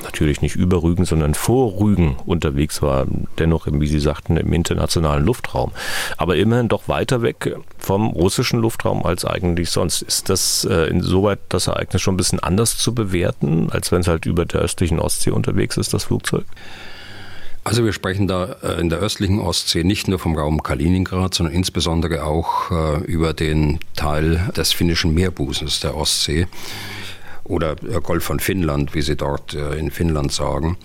[0.03, 3.07] natürlich nicht über Rügen, sondern vor Rügen unterwegs war,
[3.39, 5.73] dennoch, wie Sie sagten, im internationalen Luftraum.
[6.17, 10.03] Aber immerhin doch weiter weg vom russischen Luftraum als eigentlich sonst.
[10.03, 14.09] Ist das äh, insoweit das Ereignis schon ein bisschen anders zu bewerten, als wenn es
[14.09, 16.45] halt über der östlichen Ostsee unterwegs ist, das Flugzeug?
[17.65, 21.55] Also wir sprechen da äh, in der östlichen Ostsee nicht nur vom Raum Kaliningrad, sondern
[21.55, 26.49] insbesondere auch äh, über den Teil des finnischen Meerbusens der Ostsee
[27.45, 30.77] oder Golf von Finnland, wie sie dort äh, in Finnland sagen.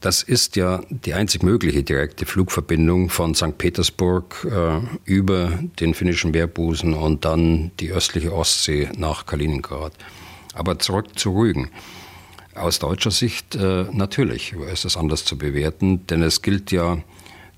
[0.00, 3.58] Das ist ja die einzig mögliche direkte Flugverbindung von St.
[3.58, 9.92] Petersburg äh, über den finnischen Meerbusen und dann die östliche Ostsee nach Kaliningrad.
[10.54, 11.70] Aber zurück zu Rügen.
[12.54, 16.98] Aus deutscher Sicht äh, natürlich ist es anders zu bewerten, denn es gilt ja,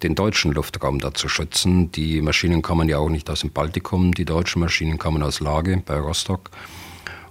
[0.03, 1.93] den deutschen Luftraum da zu schützen.
[1.93, 5.83] Die Maschinen kommen ja auch nicht aus dem Baltikum, die deutschen Maschinen kommen aus Lage
[5.85, 6.51] bei Rostock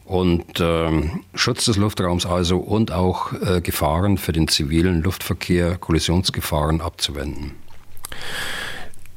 [0.07, 0.89] und äh,
[1.35, 7.51] Schutz des Luftraums also und auch äh, Gefahren für den zivilen Luftverkehr, Kollisionsgefahren abzuwenden.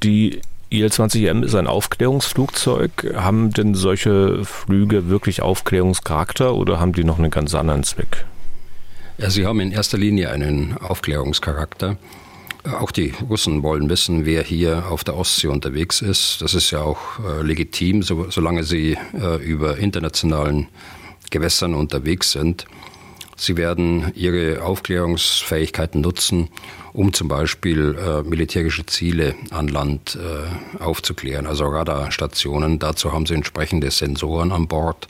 [0.02, 3.14] Die IL-20M ist ein Aufklärungsflugzeug.
[3.16, 8.26] Haben denn solche Flüge wirklich Aufklärungscharakter oder haben die noch einen ganz anderen Zweck?
[9.18, 11.98] Ja, sie haben in erster Linie einen Aufklärungscharakter.
[12.64, 16.42] Auch die Russen wollen wissen, wer hier auf der Ostsee unterwegs ist.
[16.42, 20.68] Das ist ja auch äh, legitim, so, solange sie äh, über internationalen
[21.30, 22.66] Gewässern unterwegs sind.
[23.36, 26.50] Sie werden ihre Aufklärungsfähigkeiten nutzen,
[26.92, 32.78] um zum Beispiel äh, militärische Ziele an Land äh, aufzuklären, also Radarstationen.
[32.78, 35.08] Dazu haben sie entsprechende Sensoren an Bord.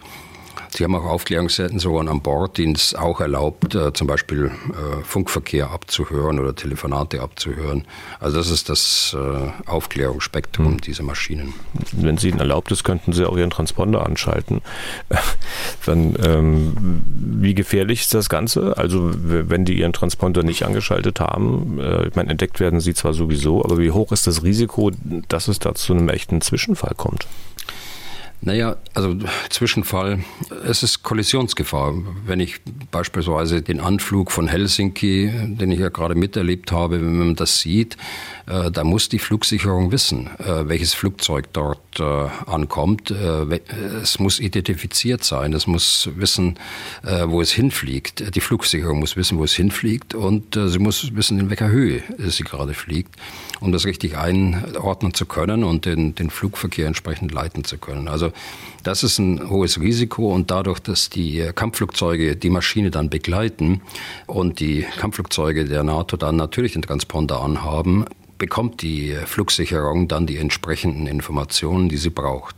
[0.71, 5.71] Sie haben auch Aufklärungssensoren an Bord, die es auch erlaubt, äh, zum Beispiel äh, Funkverkehr
[5.71, 7.85] abzuhören oder Telefonate abzuhören.
[8.21, 10.81] Also das ist das äh, Aufklärungsspektrum mhm.
[10.81, 11.55] dieser Maschinen.
[11.93, 14.63] Wenn es Ihnen erlaubt ist, könnten Sie auch Ihren Transponder anschalten.
[15.87, 18.77] Dann, ähm, wie gefährlich ist das Ganze?
[18.79, 23.13] Also wenn die Ihren Transponder nicht angeschaltet haben, äh, ich meine, entdeckt werden sie zwar
[23.13, 24.93] sowieso, aber wie hoch ist das Risiko,
[25.29, 27.27] dass es da zu einem echten Zwischenfall kommt?
[28.43, 29.17] Naja, also
[29.51, 30.25] Zwischenfall,
[30.65, 31.93] es ist Kollisionsgefahr.
[32.25, 37.37] Wenn ich beispielsweise den Anflug von Helsinki, den ich ja gerade miterlebt habe, wenn man
[37.37, 37.99] das sieht,
[38.47, 43.11] äh, da muss die Flugsicherung wissen, äh, welches Flugzeug dort äh, ankommt.
[43.11, 43.61] Äh,
[44.03, 46.59] es muss identifiziert sein, es muss wissen,
[47.05, 48.35] äh, wo es hinfliegt.
[48.35, 52.03] Die Flugsicherung muss wissen, wo es hinfliegt und äh, sie muss wissen, in welcher Höhe
[52.19, 53.17] sie gerade fliegt,
[53.61, 58.09] um das richtig einordnen zu können und den, den Flugverkehr entsprechend leiten zu können.
[58.09, 58.30] Also
[58.83, 63.83] das ist ein hohes Risiko und dadurch, dass die Kampfflugzeuge die Maschine dann begleiten
[64.27, 68.07] und die Kampfflugzeuge der NATO dann natürlich den Transponder anhaben,
[68.39, 72.57] bekommt die Flugsicherung dann die entsprechenden Informationen, die sie braucht.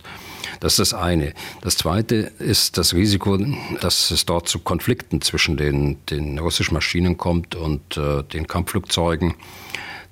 [0.61, 1.35] Das ist das eine.
[1.61, 3.37] Das zweite ist das Risiko,
[3.81, 9.35] dass es dort zu Konflikten zwischen den, den russischen Maschinen kommt und äh, den Kampfflugzeugen,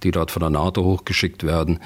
[0.03, 1.79] die dort von der NATO hochgeschickt werden.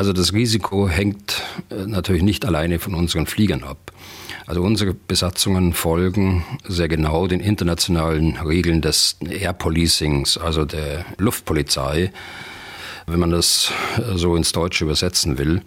[0.00, 3.92] Also das Risiko hängt äh, natürlich nicht alleine von unseren Fliegern ab.
[4.46, 12.12] Also unsere Besatzungen folgen sehr genau den internationalen Regeln des Air Policings, also der Luftpolizei,
[13.06, 15.60] wenn man das äh, so ins Deutsche übersetzen will.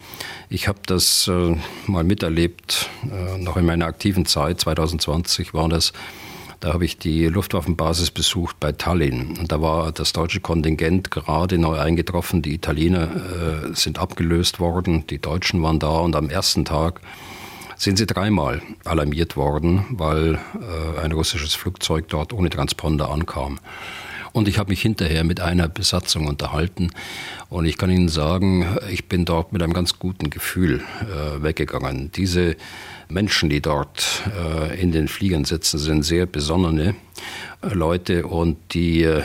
[0.50, 2.90] Ich habe das äh, mal miterlebt,
[3.38, 5.94] noch in meiner aktiven Zeit, 2020 war das,
[6.64, 9.38] da habe ich die Luftwaffenbasis besucht bei Tallinn.
[9.38, 12.42] Und da war das deutsche Kontingent gerade neu eingetroffen.
[12.42, 15.90] Die Italiener äh, sind abgelöst worden, die Deutschen waren da.
[15.90, 17.02] Und am ersten Tag
[17.76, 23.60] sind sie dreimal alarmiert worden, weil äh, ein russisches Flugzeug dort ohne Transponder ankam.
[24.34, 26.90] Und ich habe mich hinterher mit einer Besatzung unterhalten
[27.50, 32.12] und ich kann Ihnen sagen, ich bin dort mit einem ganz guten Gefühl äh, weggegangen.
[32.12, 32.56] Diese
[33.10, 36.96] Menschen, die dort äh, in den Fliegern sitzen, sind sehr besonnene
[37.62, 39.22] äh, Leute und die äh,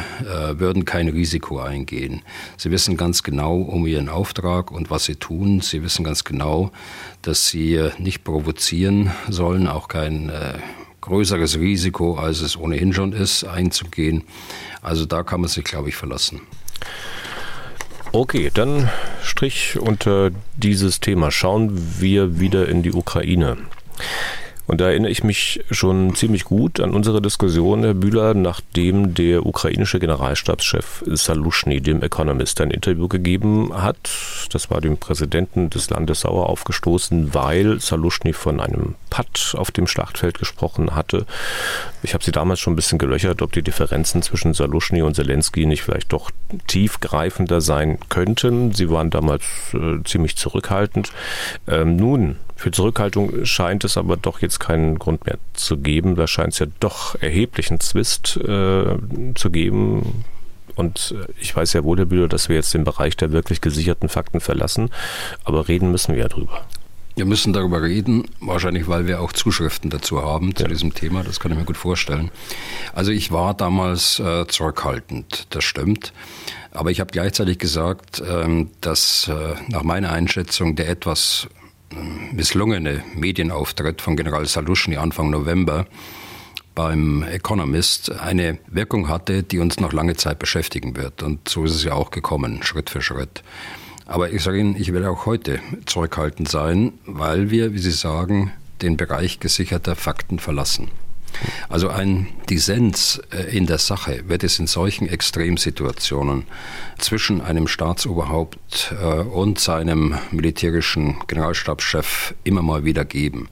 [0.58, 2.20] würden kein Risiko eingehen.
[2.58, 5.62] Sie wissen ganz genau um ihren Auftrag und was sie tun.
[5.62, 6.70] Sie wissen ganz genau,
[7.22, 10.58] dass sie äh, nicht provozieren sollen, auch kein äh,
[11.00, 14.24] größeres Risiko, als es ohnehin schon ist, einzugehen.
[14.82, 16.42] Also da kann man sich, glaube ich, verlassen.
[18.12, 18.88] Okay, dann
[19.22, 21.30] Strich unter dieses Thema.
[21.30, 23.58] Schauen wir wieder in die Ukraine.
[24.68, 29.46] Und da erinnere ich mich schon ziemlich gut an unsere Diskussion, Herr Bühler, nachdem der
[29.46, 34.10] ukrainische Generalstabschef Salushny dem Economist ein Interview gegeben hat.
[34.52, 39.86] Das war dem Präsidenten des Landes sauer aufgestoßen, weil Salushny von einem Patt auf dem
[39.86, 41.24] Schlachtfeld gesprochen hatte.
[42.02, 45.64] Ich habe sie damals schon ein bisschen gelöchert, ob die Differenzen zwischen Salushny und Zelensky
[45.64, 46.30] nicht vielleicht doch
[46.66, 48.72] tiefgreifender sein könnten.
[48.74, 51.10] Sie waren damals äh, ziemlich zurückhaltend.
[51.66, 56.16] Ähm, nun, für Zurückhaltung scheint es aber doch jetzt keinen Grund mehr zu geben.
[56.16, 58.96] Da scheint es ja doch erheblichen Zwist äh,
[59.36, 60.24] zu geben.
[60.74, 63.60] Und äh, ich weiß ja wohl, Herr Bühler, dass wir jetzt den Bereich der wirklich
[63.60, 64.90] gesicherten Fakten verlassen.
[65.44, 66.66] Aber reden müssen wir ja drüber.
[67.14, 70.68] Wir müssen darüber reden, wahrscheinlich weil wir auch Zuschriften dazu haben zu ja.
[70.68, 71.22] diesem Thema.
[71.22, 72.32] Das kann ich mir gut vorstellen.
[72.92, 76.12] Also ich war damals äh, zurückhaltend, das stimmt.
[76.72, 81.48] Aber ich habe gleichzeitig gesagt, ähm, dass äh, nach meiner Einschätzung der etwas
[82.32, 85.86] misslungene Medienauftritt von General Salushny Anfang November
[86.74, 91.22] beim Economist eine Wirkung hatte, die uns noch lange Zeit beschäftigen wird.
[91.22, 93.42] Und so ist es ja auch gekommen, Schritt für Schritt.
[94.06, 98.52] Aber ich sage Ihnen, ich werde auch heute zurückhaltend sein, weil wir, wie Sie sagen,
[98.80, 100.88] den Bereich gesicherter Fakten verlassen.
[101.68, 106.44] Also ein Dissens äh, in der Sache wird es in solchen Extremsituationen
[106.98, 113.48] zwischen einem Staatsoberhaupt äh, und seinem militärischen Generalstabschef immer mal wieder geben.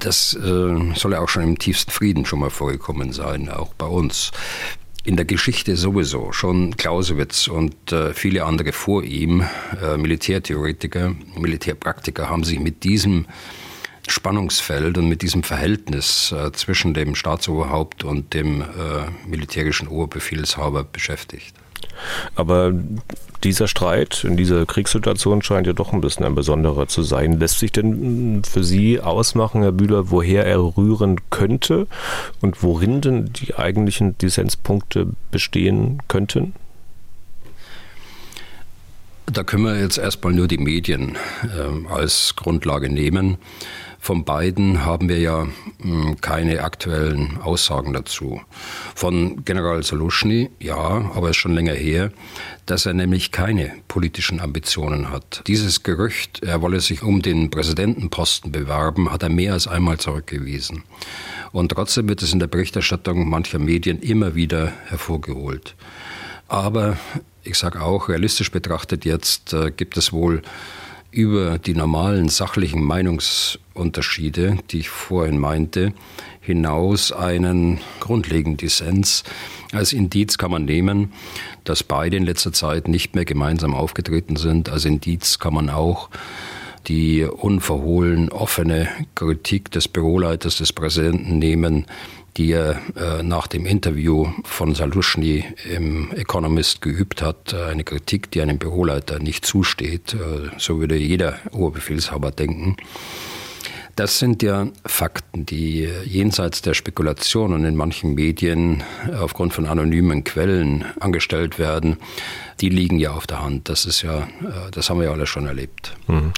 [0.00, 3.86] Das äh, soll ja auch schon im tiefsten Frieden schon mal vorgekommen sein, auch bei
[3.86, 4.32] uns
[5.04, 6.32] in der Geschichte sowieso.
[6.32, 9.44] Schon Clausewitz und äh, viele andere vor ihm,
[9.82, 13.26] äh, Militärtheoretiker, Militärpraktiker, haben sich mit diesem
[14.10, 18.66] Spannungsfeld und mit diesem Verhältnis äh, zwischen dem Staatsoberhaupt und dem äh,
[19.26, 21.54] militärischen Oberbefehlshaber beschäftigt.
[22.34, 22.72] Aber
[23.44, 27.38] dieser Streit in dieser Kriegssituation scheint ja doch ein bisschen ein besonderer zu sein.
[27.38, 31.86] Lässt sich denn für Sie ausmachen, Herr Bühler, woher er rühren könnte
[32.40, 36.54] und worin denn die eigentlichen Dissenspunkte bestehen könnten?
[39.26, 43.38] Da können wir jetzt erstmal nur die Medien äh, als Grundlage nehmen.
[44.02, 45.46] Von beiden haben wir ja
[45.82, 48.40] hm, keine aktuellen Aussagen dazu.
[48.94, 50.76] Von General Solushny, ja,
[51.14, 52.10] aber ist schon länger her,
[52.64, 55.42] dass er nämlich keine politischen Ambitionen hat.
[55.46, 60.82] Dieses Gerücht, er wolle sich um den Präsidentenposten bewerben, hat er mehr als einmal zurückgewiesen.
[61.52, 65.74] Und trotzdem wird es in der Berichterstattung mancher Medien immer wieder hervorgeholt.
[66.48, 66.96] Aber
[67.42, 70.42] ich sage auch, realistisch betrachtet jetzt äh, gibt es wohl
[71.10, 75.92] über die normalen sachlichen Meinungsunterschiede, die ich vorhin meinte,
[76.40, 79.24] hinaus einen grundlegenden Dissens.
[79.72, 81.12] Als Indiz kann man nehmen,
[81.64, 84.68] dass beide in letzter Zeit nicht mehr gemeinsam aufgetreten sind.
[84.68, 86.10] Als Indiz kann man auch
[86.86, 91.86] die unverhohlen offene Kritik des Büroleiters des Präsidenten nehmen,
[92.36, 97.52] die er äh, nach dem Interview von Salushny im Economist geübt hat.
[97.52, 100.14] Äh, eine Kritik, die einem Büroleiter nicht zusteht.
[100.14, 102.76] Äh, so würde jeder Oberbefehlshaber denken.
[103.96, 108.82] Das sind ja Fakten, die jenseits der Spekulation und in manchen Medien
[109.18, 111.98] aufgrund von anonymen Quellen angestellt werden
[112.60, 113.68] die liegen ja auf der Hand.
[113.68, 115.94] Das ist ja, äh, das haben wir ja alle schon erlebt.
[116.06, 116.32] Mhm.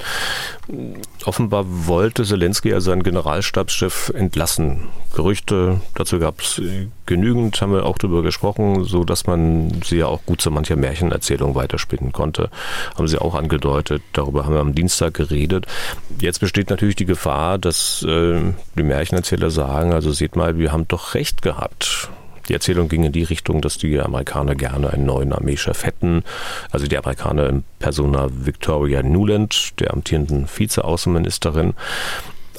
[1.25, 4.89] Offenbar wollte Zelensky ja seinen Generalstabschef entlassen.
[5.15, 6.61] Gerüchte dazu gab es
[7.07, 10.77] genügend, haben wir auch darüber gesprochen, so dass man sie ja auch gut zu mancher
[10.77, 12.51] Märchenerzählung weiterspinnen konnte.
[12.97, 14.03] Haben sie auch angedeutet.
[14.13, 15.67] Darüber haben wir am Dienstag geredet.
[16.21, 18.41] Jetzt besteht natürlich die Gefahr, dass äh,
[18.77, 22.09] die Märchenerzähler sagen, also seht mal, wir haben doch recht gehabt.
[22.53, 26.23] Die Erzählung ging in die Richtung, dass die Amerikaner gerne einen neuen Armeechef hätten.
[26.71, 31.73] Also die Amerikaner in Persona Victoria Nuland, der amtierenden Vizeaußenministerin.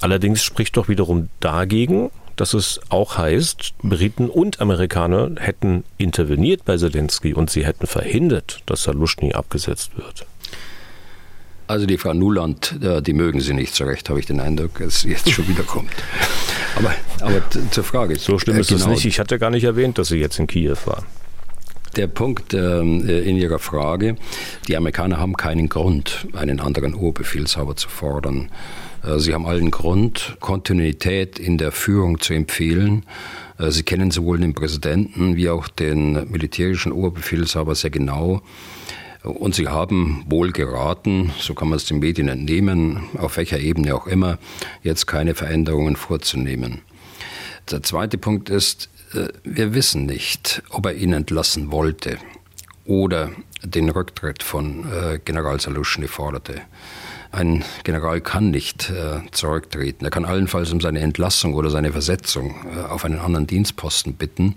[0.01, 6.75] Allerdings spricht doch wiederum dagegen, dass es auch heißt, Briten und Amerikaner hätten interveniert bei
[6.75, 10.25] Zelensky und sie hätten verhindert, dass Salushny abgesetzt wird.
[11.67, 14.79] Also die Frau Nuland, äh, die mögen sie nicht so recht, habe ich den Eindruck,
[14.79, 15.91] dass sie jetzt schon wieder kommt.
[16.75, 18.17] Aber, aber zur Frage.
[18.17, 18.87] So schlimm ist äh, genau.
[18.87, 19.05] es nicht.
[19.05, 21.03] Ich hatte gar nicht erwähnt, dass sie jetzt in Kiew war.
[21.95, 24.15] Der Punkt äh, in Ihrer Frage,
[24.67, 28.49] die Amerikaner haben keinen Grund, einen anderen Oberbefehlshaber zu fordern.
[29.03, 33.05] Äh, sie haben allen Grund, Kontinuität in der Führung zu empfehlen.
[33.59, 38.41] Äh, sie kennen sowohl den Präsidenten wie auch den militärischen Oberbefehlshaber sehr genau.
[39.23, 43.95] Und sie haben wohl geraten, so kann man es den Medien entnehmen, auf welcher Ebene
[43.95, 44.37] auch immer,
[44.81, 46.81] jetzt keine Veränderungen vorzunehmen.
[47.71, 52.17] Der zweite Punkt ist, äh, wir wissen nicht, ob er ihn entlassen wollte
[52.85, 53.31] oder
[53.63, 56.61] den Rücktritt von äh, General Saluschny forderte.
[57.31, 60.03] Ein General kann nicht äh, zurücktreten.
[60.03, 62.53] Er kann allenfalls um seine Entlassung oder seine Versetzung
[62.89, 64.55] auf einen anderen Dienstposten bitten.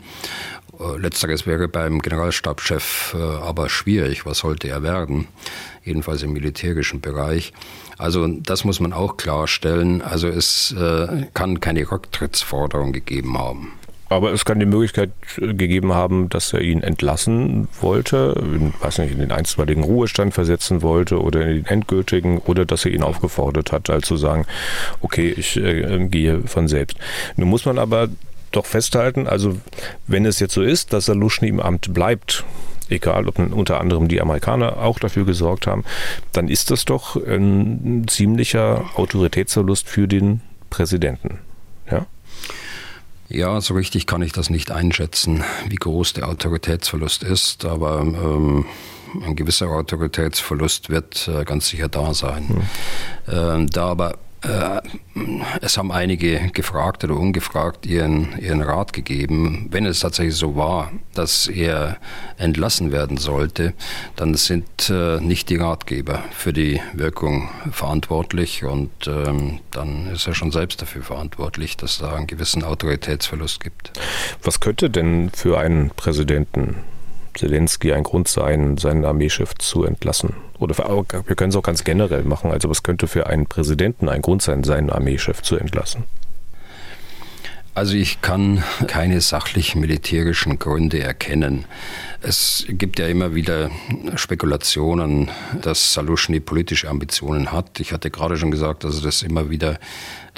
[0.79, 4.27] Äh, letzteres wäre beim Generalstabschef äh, aber schwierig.
[4.27, 5.29] Was sollte er werden?
[5.85, 7.53] Jedenfalls im militärischen Bereich.
[7.99, 10.03] Also das muss man auch klarstellen.
[10.03, 13.73] Also es äh, kann keine Rücktrittsforderung gegeben haben.
[14.09, 19.13] Aber es kann die Möglichkeit gegeben haben, dass er ihn entlassen wollte, in, weiß nicht,
[19.13, 23.73] in den einstweiligen Ruhestand versetzen wollte oder in den endgültigen oder dass er ihn aufgefordert
[23.73, 24.47] hat, also zu sagen,
[25.01, 26.97] okay, ich äh, gehe von selbst.
[27.37, 28.09] Nun muss man aber
[28.57, 29.57] doch festhalten, also
[30.07, 32.45] wenn es jetzt so ist, dass Saluschny im Amt bleibt,
[32.89, 35.85] egal ob unter anderem die Amerikaner auch dafür gesorgt haben,
[36.33, 40.41] dann ist das doch ein ziemlicher Autoritätsverlust für den
[40.71, 41.39] Präsidenten.
[41.91, 42.07] Ja?
[43.29, 48.67] Ja, so richtig kann ich das nicht einschätzen, wie groß der Autoritätsverlust ist, aber ähm,
[49.25, 52.65] ein gewisser Autoritätsverlust wird äh, ganz sicher da sein.
[53.27, 53.65] Hm.
[53.65, 54.19] Äh, da aber
[55.61, 59.69] es haben einige gefragt oder ungefragt ihren, ihren Rat gegeben.
[59.71, 61.97] Wenn es tatsächlich so war, dass er
[62.37, 63.73] entlassen werden sollte,
[64.15, 70.35] dann sind äh, nicht die Ratgeber für die Wirkung verantwortlich und ähm, dann ist er
[70.35, 73.93] schon selbst dafür verantwortlich, dass da einen gewissen Autoritätsverlust gibt.
[74.43, 76.77] Was könnte denn für einen Präsidenten
[77.37, 80.35] Zelensky ein Grund sein, seinen Armeechef zu entlassen?
[80.59, 82.51] Oder wir können es auch ganz generell machen.
[82.51, 86.05] Also was könnte für einen Präsidenten ein Grund sein, seinen Armeechef zu entlassen?
[87.77, 91.67] Also ich kann keine sachlich militärischen Gründe erkennen.
[92.23, 93.71] Es gibt ja immer wieder
[94.15, 95.31] Spekulationen,
[95.61, 97.79] dass Saluschny politische Ambitionen hat.
[97.79, 99.79] Ich hatte gerade schon gesagt, dass er das immer wieder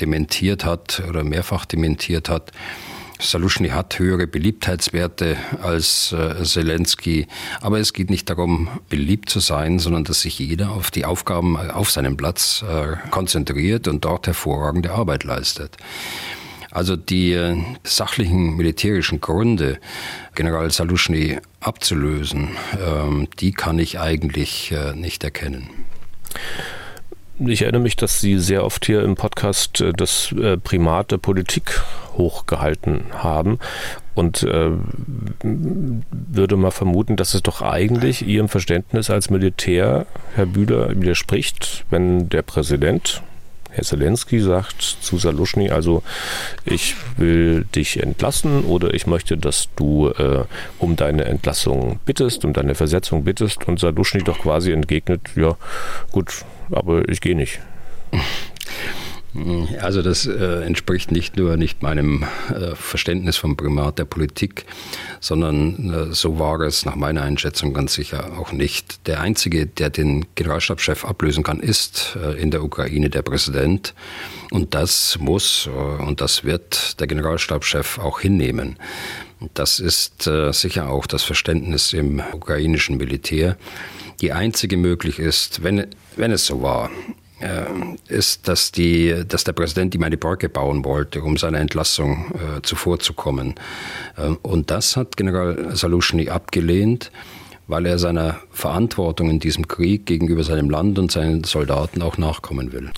[0.00, 2.50] dementiert hat oder mehrfach dementiert hat.
[3.20, 7.26] Saluschny hat höhere Beliebtheitswerte als äh, Zelensky,
[7.60, 11.56] aber es geht nicht darum, beliebt zu sein, sondern dass sich jeder auf die Aufgaben
[11.56, 15.76] äh, auf seinem Platz äh, konzentriert und dort hervorragende Arbeit leistet.
[16.70, 19.78] Also die äh, sachlichen militärischen Gründe,
[20.34, 22.50] General Saluschny abzulösen,
[22.80, 25.70] ähm, die kann ich eigentlich äh, nicht erkennen.
[27.46, 31.18] Ich erinnere mich, dass Sie sehr oft hier im Podcast äh, das äh, Primat der
[31.18, 31.80] Politik
[32.14, 33.60] hochgehalten haben.
[34.14, 34.70] Und äh,
[35.42, 42.28] würde mal vermuten, dass es doch eigentlich Ihrem Verständnis als Militär, Herr Bühler, widerspricht, wenn
[42.28, 43.22] der Präsident,
[43.70, 46.02] Herr Zelensky, sagt zu Saluschny, also
[46.64, 50.44] ich will dich entlassen oder ich möchte, dass du äh,
[50.80, 53.68] um deine Entlassung bittest, um deine Versetzung bittest.
[53.68, 55.56] Und Saluschny doch quasi entgegnet, ja
[56.10, 57.60] gut, aber ich gehe nicht.
[59.80, 64.64] Also das äh, entspricht nicht nur nicht meinem äh, Verständnis vom Primat der Politik,
[65.20, 69.06] sondern äh, so war es nach meiner Einschätzung ganz sicher auch nicht.
[69.06, 73.94] Der Einzige, der den Generalstabschef ablösen kann, ist äh, in der Ukraine der Präsident.
[74.50, 78.78] Und das muss äh, und das wird der Generalstabschef auch hinnehmen.
[79.54, 83.56] Das ist äh, sicher auch das Verständnis im ukrainischen Militär.
[84.20, 85.86] Die einzige möglich ist, wenn,
[86.16, 86.90] wenn es so war,
[87.40, 87.66] äh,
[88.08, 92.62] ist, dass, die, dass der Präsident ihm eine Brücke bauen wollte, um seiner Entlassung äh,
[92.62, 93.54] zuvorzukommen.
[94.16, 97.12] Äh, und das hat General Saluschny abgelehnt,
[97.68, 102.72] weil er seiner Verantwortung in diesem Krieg gegenüber seinem Land und seinen Soldaten auch nachkommen
[102.72, 102.90] will.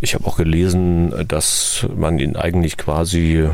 [0.00, 3.48] Ich habe auch gelesen, dass man ihn eigentlich quasi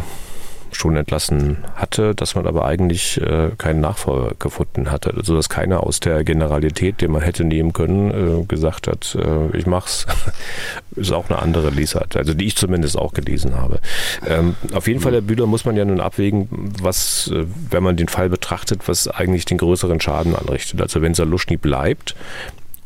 [0.76, 5.14] schon entlassen hatte, dass man aber eigentlich äh, keinen Nachfolger gefunden hatte.
[5.14, 9.56] Also dass keiner aus der Generalität, den man hätte nehmen können, äh, gesagt hat, äh,
[9.56, 10.06] ich mach's.
[10.96, 13.80] ist auch eine andere Lesart, also die ich zumindest auch gelesen habe.
[14.26, 16.48] Ähm, auf jeden Fall, Herr Bühler, muss man ja nun abwägen,
[16.80, 20.80] was, äh, wenn man den Fall betrachtet, was eigentlich den größeren Schaden anrichtet.
[20.80, 22.14] Also wenn Saluschny bleibt,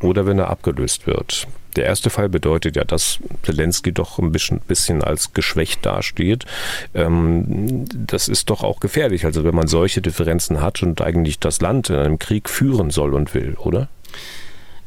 [0.01, 1.47] oder wenn er abgelöst wird.
[1.75, 6.45] Der erste Fall bedeutet ja, dass Zelensky doch ein bisschen, bisschen als geschwächt dasteht.
[6.93, 11.61] Ähm, das ist doch auch gefährlich, also wenn man solche Differenzen hat und eigentlich das
[11.61, 13.87] Land in einem Krieg führen soll und will, oder?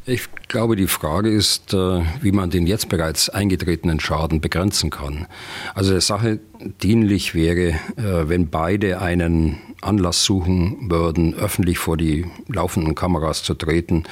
[0.07, 5.25] Ich glaube, die Frage ist, äh, wie man den jetzt bereits eingetretenen Schaden begrenzen kann.
[5.73, 6.39] Also der Sache
[6.83, 13.55] dienlich wäre, äh, wenn beide einen Anlass suchen würden, öffentlich vor die laufenden Kameras zu
[13.55, 14.03] treten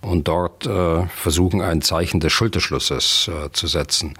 [0.00, 4.14] und dort äh, versuchen, ein Zeichen des Schulterschlusses zu setzen.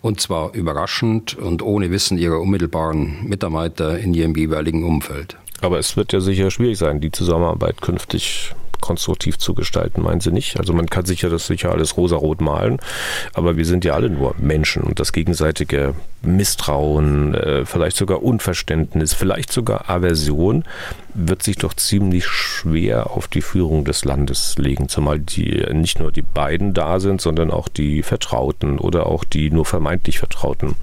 [0.00, 5.36] Und zwar überraschend und ohne Wissen ihrer unmittelbaren Mitarbeiter in ihrem jeweiligen Umfeld.
[5.60, 8.52] Aber es wird ja sicher schwierig sein, die Zusammenarbeit künftig
[8.82, 10.58] konstruktiv zu gestalten, meinen Sie nicht?
[10.58, 12.78] Also man kann sicher das sicher alles rosarot malen,
[13.32, 19.14] aber wir sind ja alle nur Menschen und das gegenseitige Misstrauen, äh, vielleicht sogar Unverständnis,
[19.14, 20.64] vielleicht sogar Aversion
[21.14, 26.12] wird sich doch ziemlich schwer auf die Führung des Landes legen, zumal die nicht nur
[26.12, 30.76] die beiden da sind, sondern auch die Vertrauten oder auch die nur vermeintlich Vertrauten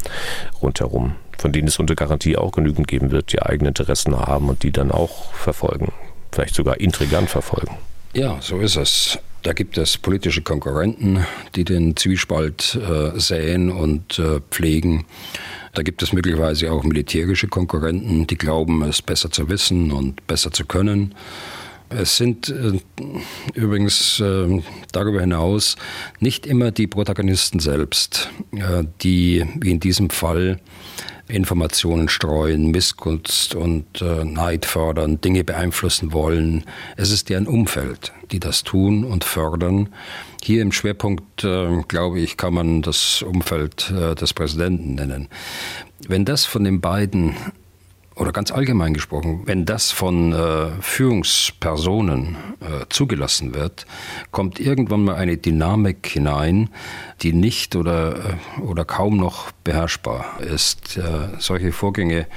[0.61, 4.63] rundherum, von denen es unter Garantie auch genügend geben wird, die eigene Interessen haben und
[4.63, 5.91] die dann auch verfolgen,
[6.31, 7.77] vielleicht sogar intrigant verfolgen.
[8.13, 9.19] Ja, so ist es.
[9.43, 15.05] Da gibt es politische Konkurrenten, die den Zwiespalt äh, säen und äh, pflegen.
[15.73, 20.51] Da gibt es möglicherweise auch militärische Konkurrenten, die glauben, es besser zu wissen und besser
[20.51, 21.15] zu können.
[21.89, 22.79] Es sind äh,
[23.53, 25.75] übrigens äh, darüber hinaus
[26.19, 30.59] nicht immer die Protagonisten selbst, äh, die wie in diesem Fall
[31.29, 36.65] Informationen streuen, Missgunst und äh, Neid fördern, Dinge beeinflussen wollen.
[36.97, 39.89] Es ist deren Umfeld, die das tun und fördern.
[40.41, 45.27] Hier im Schwerpunkt, äh, glaube ich, kann man das Umfeld äh, des Präsidenten nennen.
[46.07, 47.35] Wenn das von den beiden
[48.19, 53.85] oder ganz allgemein gesprochen, wenn das von äh, Führungspersonen äh, zugelassen wird,
[54.31, 56.69] kommt irgendwann mal eine Dynamik hinein,
[57.21, 58.15] die nicht oder,
[58.57, 60.97] äh, oder kaum noch beherrschbar ist.
[60.97, 62.27] Äh, solche Vorgänge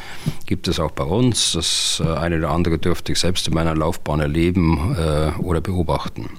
[0.46, 1.52] gibt es auch bei uns.
[1.52, 6.30] Das äh, eine oder andere dürfte ich selbst in meiner Laufbahn erleben äh, oder beobachten.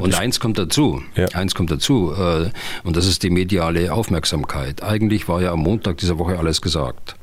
[0.00, 1.26] und eins kommt dazu, ja.
[1.34, 2.12] eins kommt dazu,
[2.82, 4.82] und das ist die mediale Aufmerksamkeit.
[4.82, 7.14] Eigentlich war ja am Montag dieser Woche alles gesagt.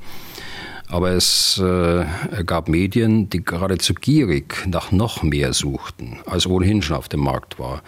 [0.95, 2.05] Aber es äh,
[2.45, 7.59] gab Medien, die geradezu gierig nach noch mehr suchten, als ohnehin schon auf dem Markt
[7.59, 7.83] war.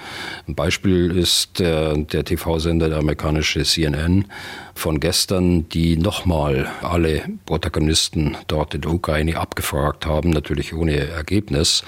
[0.45, 4.25] Ein Beispiel ist der, der TV-Sender, der amerikanische CNN,
[4.75, 11.85] von gestern, die nochmal alle Protagonisten dort in der Ukraine abgefragt haben, natürlich ohne Ergebnis,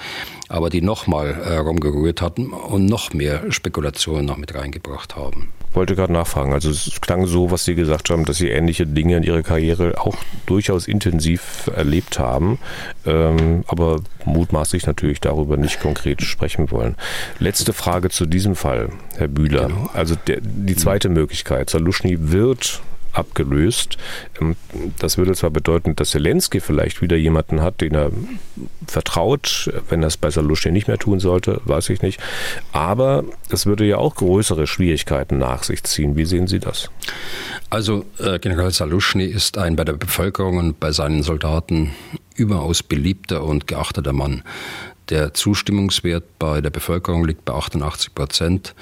[0.50, 5.94] aber die nochmal äh, rumgerührt hatten und noch mehr Spekulationen noch mit reingebracht haben wollte
[5.94, 6.52] gerade nachfragen.
[6.52, 10.00] Also es klang so, was Sie gesagt haben, dass Sie ähnliche Dinge in Ihrer Karriere
[10.00, 12.58] auch durchaus intensiv erlebt haben,
[13.06, 16.96] ähm, aber mutmaßlich natürlich darüber nicht konkret sprechen wollen.
[17.38, 19.68] Letzte Frage zu diesem Fall, Herr Bühler.
[19.68, 19.90] Genau.
[19.94, 22.82] Also der, die zweite Möglichkeit, Saluschny wird
[23.12, 23.96] abgelöst.
[24.40, 24.56] Ähm,
[24.98, 28.10] das würde zwar bedeuten, dass Zelensky vielleicht wieder jemanden hat, den er
[28.86, 32.20] vertraut, wenn er es bei Saluschny nicht mehr tun sollte, weiß ich nicht.
[32.72, 36.16] Aber es würde ja auch größere Schwierigkeiten nach sich ziehen.
[36.16, 36.90] Wie sehen Sie das?
[37.68, 41.90] Also äh, General Saluschny ist ein bei der Bevölkerung und bei seinen Soldaten
[42.34, 44.42] überaus beliebter und geachteter Mann.
[45.10, 48.74] Der Zustimmungswert bei der Bevölkerung liegt bei 88 Prozent.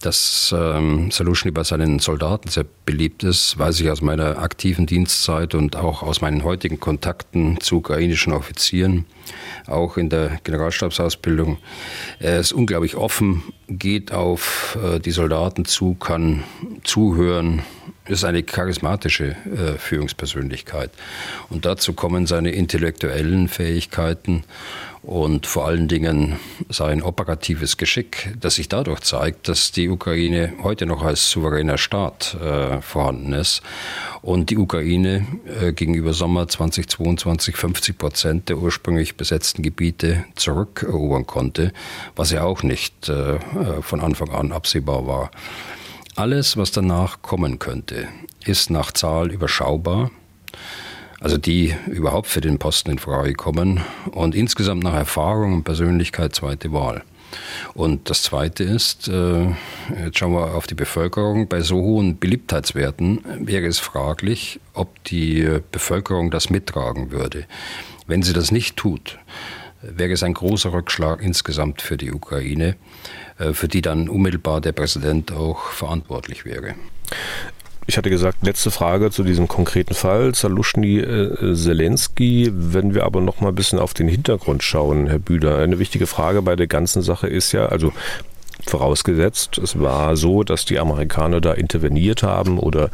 [0.00, 5.54] Dass ähm, Salushny bei seinen Soldaten sehr beliebt ist, weiß ich aus meiner aktiven Dienstzeit
[5.54, 9.04] und auch aus meinen heutigen Kontakten zu ukrainischen Offizieren,
[9.66, 11.58] auch in der Generalstabsausbildung.
[12.18, 16.44] Er ist unglaublich offen, geht auf äh, die Soldaten zu, kann
[16.82, 17.62] zuhören,
[18.06, 20.90] ist eine charismatische äh, Führungspersönlichkeit.
[21.50, 24.44] Und dazu kommen seine intellektuellen Fähigkeiten
[25.02, 26.38] und vor allen Dingen
[26.68, 32.34] sein operatives Geschick, das sich dadurch zeigt, dass die Ukraine heute noch als souveräner Staat
[32.34, 33.62] äh, vorhanden ist
[34.20, 35.26] und die Ukraine
[35.60, 41.72] äh, gegenüber Sommer 2022 50 Prozent der ursprünglich besetzten Gebiete zurückerobern konnte,
[42.14, 43.38] was ja auch nicht äh, äh
[43.80, 45.30] von Anfang an absehbar war.
[46.16, 48.08] Alles, was danach kommen könnte,
[48.44, 50.10] ist nach Zahl überschaubar
[51.20, 56.34] also die überhaupt für den Posten in Frage kommen und insgesamt nach Erfahrung und Persönlichkeit
[56.34, 57.02] zweite Wahl.
[57.74, 59.46] Und das Zweite ist, äh,
[60.04, 65.60] jetzt schauen wir auf die Bevölkerung, bei so hohen Beliebtheitswerten wäre es fraglich, ob die
[65.70, 67.46] Bevölkerung das mittragen würde.
[68.06, 69.18] Wenn sie das nicht tut,
[69.82, 72.76] wäre es ein großer Rückschlag insgesamt für die Ukraine,
[73.38, 76.74] äh, für die dann unmittelbar der Präsident auch verantwortlich wäre.
[77.90, 82.48] Ich hatte gesagt, letzte Frage zu diesem konkreten Fall, Zaluschny äh, Zelensky.
[82.52, 86.06] Wenn wir aber noch mal ein bisschen auf den Hintergrund schauen, Herr Bühler, eine wichtige
[86.06, 87.92] Frage bei der ganzen Sache ist ja, also
[88.64, 92.90] vorausgesetzt, es war so, dass die Amerikaner da interveniert haben oder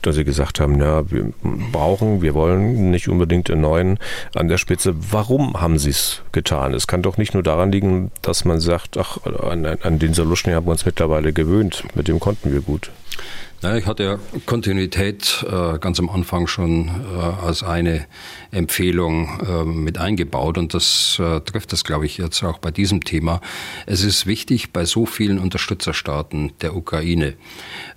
[0.00, 1.34] dass sie gesagt haben, ja, wir
[1.70, 3.98] brauchen, wir wollen nicht unbedingt einen neuen
[4.34, 4.94] an der Spitze.
[5.10, 6.72] Warum haben sie es getan?
[6.72, 10.54] Es kann doch nicht nur daran liegen, dass man sagt, ach, an, an den Solution
[10.54, 12.90] haben wir uns mittlerweile gewöhnt, mit dem konnten wir gut.
[13.62, 18.06] Ja, ich hatte ja Kontinuität äh, ganz am Anfang schon äh, als eine
[18.52, 23.04] Empfehlung äh, mit eingebaut und das äh, trifft das, glaube ich, jetzt auch bei diesem
[23.04, 23.42] Thema.
[23.84, 27.34] Es ist wichtig bei so vielen Unterstützerstaaten der Ukraine,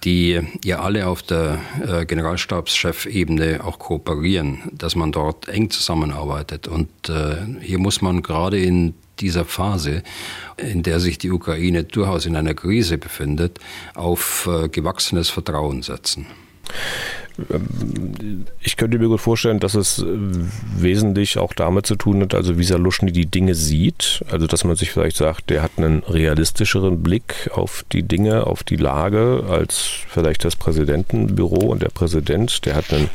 [0.04, 6.68] die ja alle auf der äh, Generalstabschefebene auch kooperieren, dass man dort eng zusammenarbeitet.
[6.68, 10.04] Und äh, hier muss man gerade in dieser Phase,
[10.58, 13.60] in der sich die Ukraine durchaus in einer Krise befindet,
[13.94, 16.26] auf äh, gewachsenes Vertrauen setzen.
[18.62, 20.06] Ich könnte mir gut vorstellen, dass es äh,
[20.78, 24.24] wesentlich auch damit zu tun hat, also wie Saluschny die Dinge sieht.
[24.30, 28.64] Also dass man sich vielleicht sagt, der hat einen realistischeren Blick auf die Dinge, auf
[28.64, 32.66] die Lage als vielleicht das Präsidentenbüro und der Präsident.
[32.66, 33.10] Der hat einen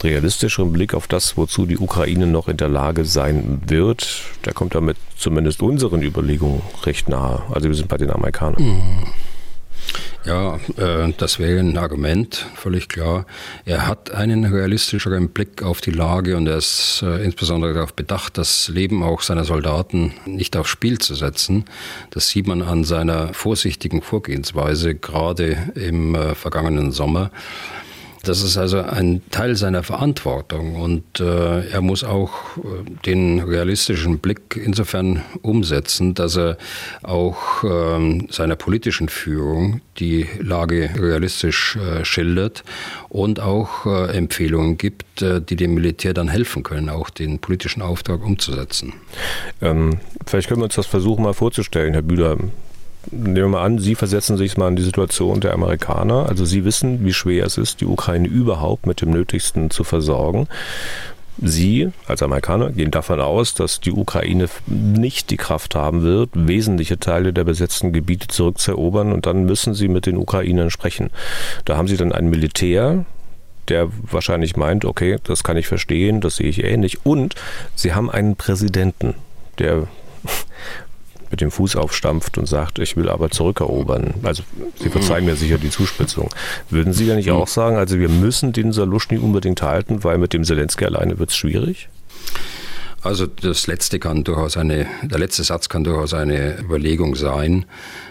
[0.00, 4.22] realistischeren Blick auf das, wozu die Ukraine noch in der Lage sein wird.
[4.44, 7.42] Der kommt damit zumindest unseren Überlegungen recht nahe.
[7.50, 8.62] Also wir sind bei den Amerikanern.
[8.62, 9.29] Mhm.
[10.24, 13.24] Ja, äh, das wäre ein Argument, völlig klar.
[13.64, 18.36] Er hat einen realistischeren Blick auf die Lage und er ist äh, insbesondere darauf bedacht,
[18.36, 21.64] das Leben auch seiner Soldaten nicht aufs Spiel zu setzen.
[22.10, 27.30] Das sieht man an seiner vorsichtigen Vorgehensweise, gerade im äh, vergangenen Sommer.
[28.22, 34.18] Das ist also ein Teil seiner Verantwortung und äh, er muss auch äh, den realistischen
[34.18, 36.58] Blick insofern umsetzen, dass er
[37.02, 42.62] auch äh, seiner politischen Führung die Lage realistisch äh, schildert
[43.08, 47.80] und auch äh, Empfehlungen gibt, äh, die dem Militär dann helfen können, auch den politischen
[47.80, 48.92] Auftrag umzusetzen.
[49.62, 52.36] Ähm, vielleicht können wir uns das versuchen mal vorzustellen, Herr Bühler
[53.10, 56.28] nehmen wir mal an, Sie versetzen sich mal in die Situation der Amerikaner.
[56.28, 60.48] Also Sie wissen, wie schwer es ist, die Ukraine überhaupt mit dem Nötigsten zu versorgen.
[61.42, 66.98] Sie als Amerikaner gehen davon aus, dass die Ukraine nicht die Kraft haben wird, wesentliche
[66.98, 71.10] Teile der besetzten Gebiete zurückzuerobern und dann müssen Sie mit den Ukrainern sprechen.
[71.64, 73.06] Da haben Sie dann ein Militär,
[73.68, 77.06] der wahrscheinlich meint, okay, das kann ich verstehen, das sehe ich ähnlich.
[77.06, 77.36] Und
[77.74, 79.14] Sie haben einen Präsidenten,
[79.58, 79.86] der
[81.30, 84.14] mit dem Fuß aufstampft und sagt, ich will aber zurückerobern.
[84.22, 84.42] Also
[84.76, 86.28] Sie verzeihen mir sicher die Zuspitzung.
[86.70, 90.32] Würden Sie ja nicht auch sagen, also wir müssen den Saluschny unbedingt halten, weil mit
[90.32, 91.88] dem Zelensky alleine wird es schwierig?
[93.02, 97.64] Also das letzte kann durchaus eine, der letzte Satz kann durchaus eine Überlegung sein.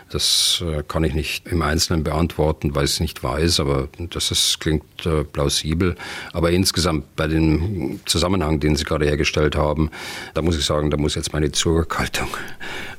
[0.09, 4.31] Das äh, kann ich nicht im Einzelnen beantworten, weil ich es nicht weiß, aber das
[4.31, 5.95] ist, klingt äh, plausibel.
[6.33, 9.91] Aber insgesamt bei dem Zusammenhang, den Sie gerade hergestellt haben,
[10.33, 12.27] da muss ich sagen, da muss jetzt meine Zurückhaltung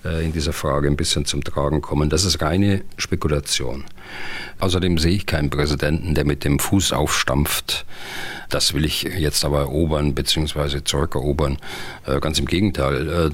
[0.04, 2.10] äh, in dieser Frage ein bisschen zum Tragen kommen.
[2.10, 3.84] Das ist reine Spekulation.
[4.60, 7.86] Außerdem sehe ich keinen Präsidenten, der mit dem Fuß aufstampft.
[8.50, 10.82] Das will ich jetzt aber erobern bzw.
[10.84, 11.58] zurückerobern.
[12.20, 13.30] Ganz im Gegenteil.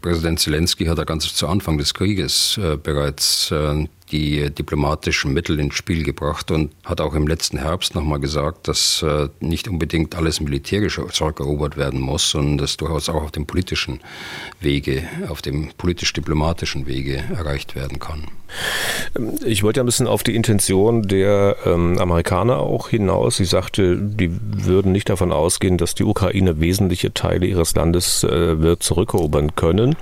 [0.00, 5.74] Präsident Zelensky hat ja ganz zu Anfang des Krieges bereits äh, die diplomatischen Mittel ins
[5.74, 10.40] Spiel gebracht und hat auch im letzten Herbst nochmal gesagt, dass äh, nicht unbedingt alles
[10.40, 14.00] militärisch zurückerobert werden muss, sondern das durchaus auch auf dem politischen
[14.60, 18.24] Wege, auf dem politisch-diplomatischen Wege erreicht werden kann.
[19.44, 23.36] Ich wollte ja ein bisschen auf die Intention der ähm, Amerikaner auch hinaus.
[23.36, 28.60] Sie sagte, die würden nicht davon ausgehen, dass die Ukraine wesentliche Teile ihres Landes äh,
[28.60, 29.96] wird zurückerobern können.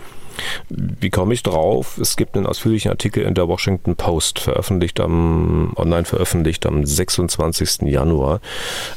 [0.68, 1.98] Wie komme ich drauf?
[1.98, 7.82] Es gibt einen ausführlichen Artikel in der Washington Post, veröffentlicht am, online veröffentlicht am 26.
[7.82, 8.40] Januar.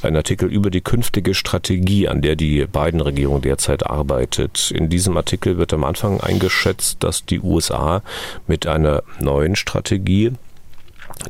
[0.02, 4.72] Ein Artikel über die künftige Strategie, an der die Biden-Regierung derzeit arbeitet.
[4.72, 8.02] In diesem Artikel wird am Anfang eingeschätzt, dass die USA
[8.48, 10.32] mit einer neuen Strategie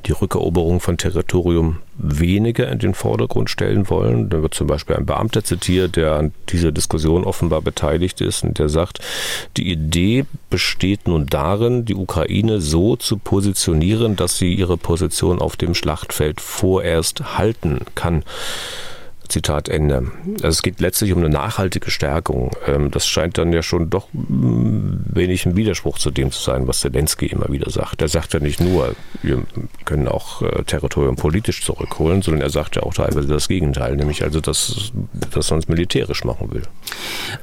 [0.05, 4.29] die Rückeroberung von Territorium weniger in den Vordergrund stellen wollen.
[4.29, 8.59] Da wird zum Beispiel ein Beamter zitiert, der an dieser Diskussion offenbar beteiligt ist und
[8.59, 8.99] der sagt,
[9.57, 15.55] die Idee besteht nun darin, die Ukraine so zu positionieren, dass sie ihre Position auf
[15.55, 18.23] dem Schlachtfeld vorerst halten kann.
[19.33, 20.11] Zitat Ende.
[20.35, 22.51] Also es geht letztlich um eine nachhaltige Stärkung.
[22.67, 26.67] Ähm, das scheint dann ja schon doch mm, wenig ein Widerspruch zu dem zu sein,
[26.67, 28.03] was Zelensky immer wieder sagt.
[28.03, 29.43] Er sagt ja nicht nur, wir
[29.85, 34.23] können auch äh, Territorium politisch zurückholen, sondern er sagt ja auch teilweise das Gegenteil, nämlich
[34.23, 34.91] also, dass,
[35.31, 36.63] dass er uns militärisch machen will.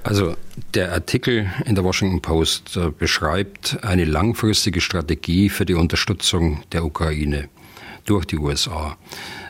[0.05, 0.37] Also
[0.75, 6.85] der Artikel in der Washington Post äh, beschreibt eine langfristige Strategie für die Unterstützung der
[6.85, 7.49] Ukraine
[8.05, 8.97] durch die USA.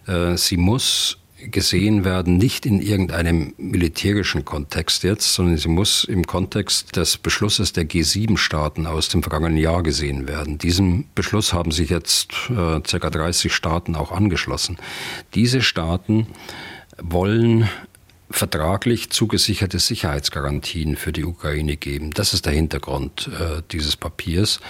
[0.06, 1.18] Äh, sie muss
[1.50, 7.72] gesehen werden, nicht in irgendeinem militärischen Kontext jetzt, sondern sie muss im Kontext des Beschlusses
[7.72, 10.58] der G7-Staaten aus dem vergangenen Jahr gesehen werden.
[10.58, 13.10] Diesem Beschluss haben sich jetzt äh, ca.
[13.10, 14.76] 30 Staaten auch angeschlossen.
[15.34, 16.26] Diese Staaten
[17.00, 17.68] wollen
[18.30, 22.12] vertraglich zugesicherte Sicherheitsgarantien für die Ukraine geben.
[22.12, 24.60] Das ist der Hintergrund äh, dieses Papiers.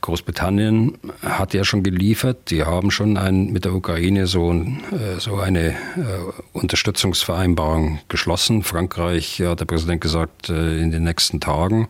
[0.00, 2.50] Großbritannien hat ja schon geliefert.
[2.50, 5.74] Die haben schon ein, mit der Ukraine so, äh, so eine äh,
[6.52, 8.62] Unterstützungsvereinbarung geschlossen.
[8.62, 11.88] Frankreich hat der Präsident gesagt, äh, in den nächsten Tagen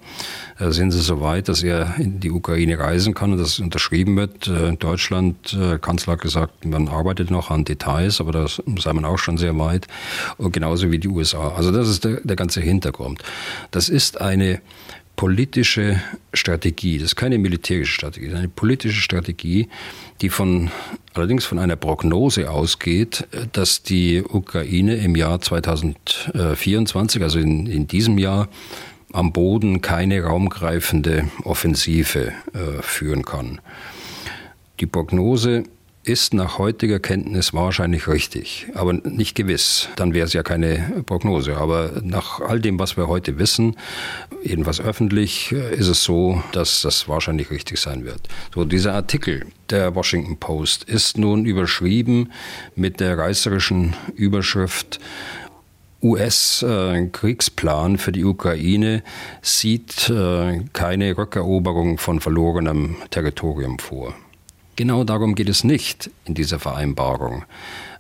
[0.58, 4.50] sind sie so weit, dass er in die Ukraine reisen kann und das unterschrieben wird.
[4.78, 9.36] Deutschland, Kanzler hat gesagt, man arbeitet noch an Details, aber da sei man auch schon
[9.36, 9.86] sehr weit.
[10.38, 11.52] Und genauso wie die USA.
[11.54, 13.22] Also das ist der, der ganze Hintergrund.
[13.70, 14.62] Das ist eine
[15.16, 16.00] politische
[16.34, 19.68] Strategie, das ist keine militärische Strategie, eine politische Strategie,
[20.20, 20.70] die von,
[21.14, 28.18] allerdings von einer Prognose ausgeht, dass die Ukraine im Jahr 2024, also in, in diesem
[28.18, 28.48] Jahr,
[29.12, 33.60] am Boden keine raumgreifende Offensive äh, führen kann.
[34.80, 35.64] Die Prognose
[36.06, 39.88] ist nach heutiger Kenntnis wahrscheinlich richtig, aber nicht gewiss.
[39.96, 41.56] Dann wäre es ja keine Prognose.
[41.56, 43.76] Aber nach all dem, was wir heute wissen,
[44.42, 48.20] jedenfalls öffentlich, ist es so, dass das wahrscheinlich richtig sein wird.
[48.54, 52.30] So, dieser Artikel der Washington Post ist nun überschrieben
[52.76, 55.00] mit der reißerischen Überschrift
[56.02, 59.02] US-Kriegsplan für die Ukraine
[59.42, 64.14] sieht äh, keine Rückeroberung von verlorenem Territorium vor.
[64.76, 67.46] Genau darum geht es nicht in dieser Vereinbarung.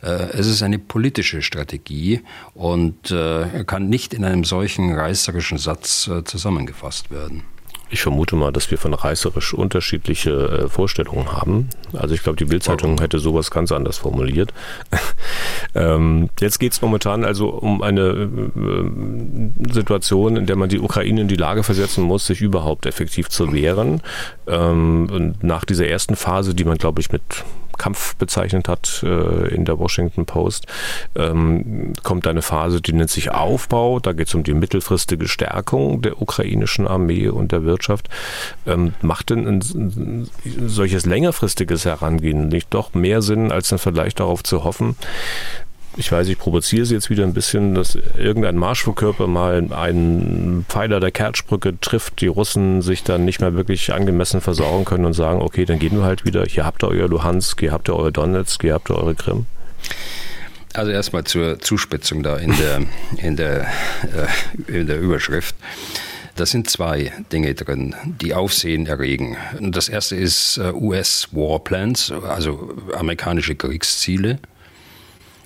[0.02, 2.20] Äh, es ist eine politische Strategie
[2.54, 7.44] und äh, kann nicht in einem solchen reißerischen Satz äh, zusammengefasst werden.
[7.88, 11.68] Ich vermute mal, dass wir von reißerisch unterschiedliche äh, Vorstellungen haben.
[11.92, 14.52] Also ich glaube, die Bildzeitung hätte sowas ganz anders formuliert.
[15.74, 21.20] ähm, jetzt geht es momentan also um eine äh, Situation, in der man die Ukraine
[21.20, 24.00] in die Lage versetzen muss, sich überhaupt effektiv zu wehren.
[24.48, 27.22] Ähm, und nach dieser ersten Phase, die man, glaube ich, mit
[27.78, 30.66] Kampf bezeichnet hat äh, in der Washington Post,
[31.14, 34.00] ähm, kommt eine Phase, die nennt sich Aufbau.
[34.00, 38.08] Da geht es um die mittelfristige Stärkung der ukrainischen Armee und der Wirtschaft.
[38.66, 40.28] Ähm, macht denn ein,
[40.66, 44.96] solches längerfristiges Herangehen nicht doch mehr Sinn, als dann vielleicht darauf zu hoffen,
[45.96, 51.00] ich weiß, ich provoziere Sie jetzt wieder ein bisschen, dass irgendein Marschflugkörper mal einen Pfeiler
[51.00, 55.40] der Kertschbrücke trifft, die Russen sich dann nicht mehr wirklich angemessen versorgen können und sagen,
[55.40, 58.10] okay, dann gehen wir halt wieder, hier habt ihr euer Luhansk, hier habt ihr euer
[58.10, 59.46] Donetsk, hier habt ihr eure Krim?
[60.74, 62.82] Also erstmal zur Zuspitzung da in der,
[63.16, 63.62] in der,
[64.02, 65.56] äh, in der Überschrift.
[66.34, 69.38] Da sind zwei Dinge drin, die Aufsehen erregen.
[69.58, 74.38] Das erste ist äh, US Warplans, also amerikanische Kriegsziele.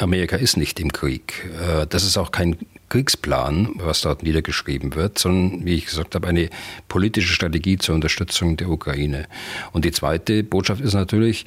[0.03, 1.49] Amerika ist nicht im Krieg.
[1.61, 2.57] Äh, das ist auch kein
[2.89, 6.51] Kriegsplan, was dort niedergeschrieben wird, sondern, wie ich gesagt habe, eine
[6.89, 9.27] politische Strategie zur Unterstützung der Ukraine.
[9.73, 11.45] Und die zweite Botschaft ist natürlich,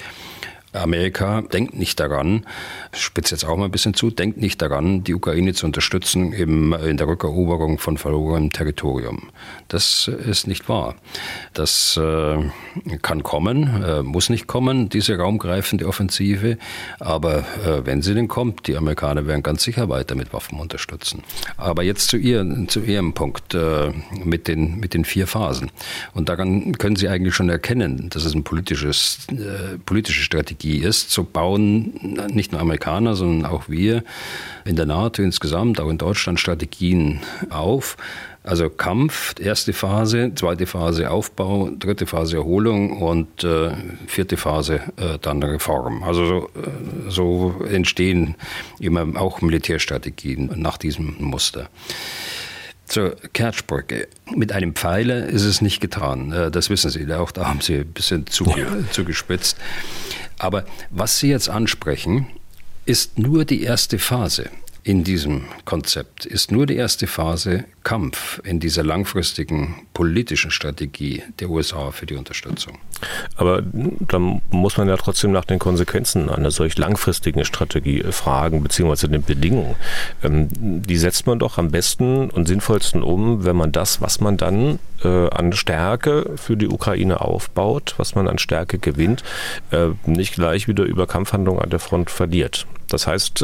[0.73, 2.45] Amerika denkt nicht daran,
[2.91, 6.73] spitze jetzt auch mal ein bisschen zu, denkt nicht daran, die Ukraine zu unterstützen im,
[6.73, 9.29] in der Rückeroberung von verlorenem Territorium.
[9.67, 10.95] Das ist nicht wahr.
[11.53, 12.37] Das äh,
[13.01, 16.57] kann kommen, äh, muss nicht kommen, diese raumgreifende Offensive.
[16.99, 21.23] Aber äh, wenn sie denn kommt, die Amerikaner werden ganz sicher weiter mit Waffen unterstützen.
[21.57, 23.91] Aber jetzt zu, ihr, zu Ihrem Punkt äh,
[24.23, 25.71] mit, den, mit den vier Phasen.
[26.13, 31.23] Und daran können Sie eigentlich schon erkennen, dass es eine äh, politische Strategie ist, zu
[31.23, 34.03] bauen, nicht nur Amerikaner, sondern auch wir
[34.65, 37.97] in der NATO insgesamt, auch in Deutschland Strategien auf
[38.43, 43.71] also Kampf, erste Phase, zweite Phase Aufbau, dritte Phase Erholung und äh,
[44.05, 46.03] vierte Phase äh, dann Reform.
[46.03, 48.35] Also so, äh, so entstehen
[48.79, 51.69] immer auch Militärstrategien nach diesem Muster.
[52.85, 54.09] Zur Kertschbrücke.
[54.35, 56.33] Mit einem Pfeiler ist es nicht getan.
[56.33, 57.11] Äh, das wissen Sie.
[57.13, 58.53] Auch da haben Sie ein bisschen zu,
[58.91, 59.57] zugespitzt.
[60.43, 62.27] Aber was Sie jetzt ansprechen,
[62.83, 64.49] ist nur die erste Phase
[64.83, 71.49] in diesem Konzept ist nur die erste Phase Kampf in dieser langfristigen politischen Strategie der
[71.49, 72.77] USA für die Unterstützung.
[73.35, 74.19] Aber da
[74.51, 79.23] muss man ja trotzdem nach den Konsequenzen einer solch langfristigen Strategie äh, fragen, beziehungsweise den
[79.23, 79.75] Bedingungen.
[80.23, 84.37] Ähm, die setzt man doch am besten und sinnvollsten um, wenn man das, was man
[84.37, 89.23] dann äh, an Stärke für die Ukraine aufbaut, was man an Stärke gewinnt,
[89.71, 92.65] äh, nicht gleich wieder über Kampfhandlungen an der Front verliert.
[92.89, 93.43] Das heißt,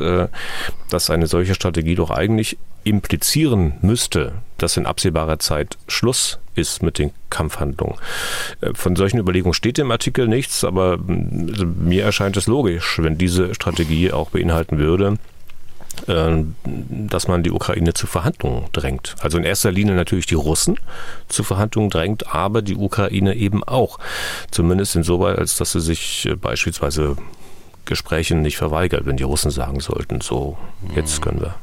[0.90, 6.98] dass eine solche Strategie doch eigentlich implizieren müsste, dass in absehbarer Zeit Schluss ist mit
[6.98, 7.98] den Kampfhandlungen.
[8.62, 11.00] Äh, von solchen Überlegungen steht im Artikel nichts, aber
[11.52, 15.18] also mir erscheint es logisch, wenn diese Strategie auch beinhalten würde,
[16.08, 19.16] äh, dass man die Ukraine zu Verhandlungen drängt.
[19.22, 20.78] Also in erster Linie natürlich die Russen
[21.28, 24.00] zu Verhandlungen drängt, aber die Ukraine eben auch.
[24.52, 27.18] Zumindest insoweit, als dass sie sich beispielsweise
[27.86, 30.58] Gesprächen nicht verweigert, wenn die Russen sagen sollten, so,
[30.96, 31.56] jetzt können wir.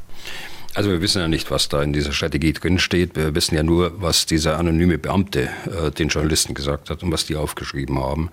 [0.77, 3.17] Also wir wissen ja nicht, was da in dieser Strategie drinsteht.
[3.17, 7.25] Wir wissen ja nur, was dieser anonyme Beamte äh, den Journalisten gesagt hat und was
[7.25, 8.31] die aufgeschrieben haben.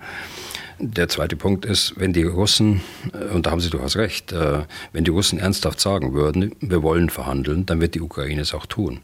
[0.78, 2.82] Der zweite Punkt ist, wenn die Russen,
[3.14, 6.82] äh, und da haben Sie durchaus recht, äh, wenn die Russen ernsthaft sagen würden, wir
[6.82, 9.00] wollen verhandeln, dann wird die Ukraine es auch tun.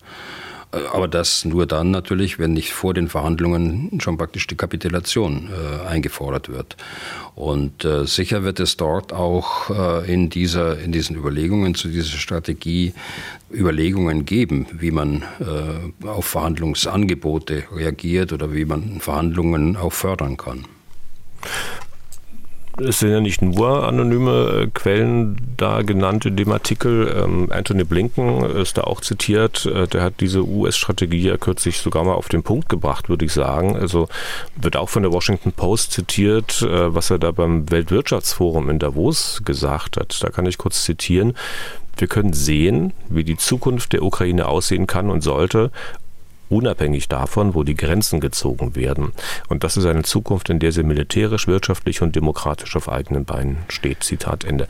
[0.92, 5.86] Aber das nur dann natürlich, wenn nicht vor den Verhandlungen schon praktisch die Kapitulation äh,
[5.86, 6.76] eingefordert wird.
[7.34, 12.16] Und äh, sicher wird es dort auch äh, in, dieser, in diesen Überlegungen zu dieser
[12.18, 12.94] Strategie
[13.52, 20.66] Überlegungen geben, wie man äh, auf Verhandlungsangebote reagiert oder wie man Verhandlungen auch fördern kann
[22.78, 27.14] es sind ja nicht nur anonyme äh, Quellen da genannt in dem Artikel.
[27.22, 29.66] Ähm, Anthony Blinken ist da auch zitiert.
[29.66, 33.32] Äh, der hat diese US-Strategie ja kürzlich sogar mal auf den Punkt gebracht, würde ich
[33.32, 33.76] sagen.
[33.76, 34.08] Also
[34.56, 39.42] wird auch von der Washington Post zitiert, äh, was er da beim Weltwirtschaftsforum in Davos
[39.44, 40.22] gesagt hat.
[40.22, 41.34] Da kann ich kurz zitieren.
[41.96, 45.70] Wir können sehen, wie die Zukunft der Ukraine aussehen kann und sollte,
[46.50, 49.12] unabhängig davon, wo die Grenzen gezogen werden.
[49.48, 53.58] Und das ist eine Zukunft, in der sie militärisch, wirtschaftlich und demokratisch auf eigenen Beinen
[53.68, 54.02] steht.
[54.02, 54.68] Zitat Ende.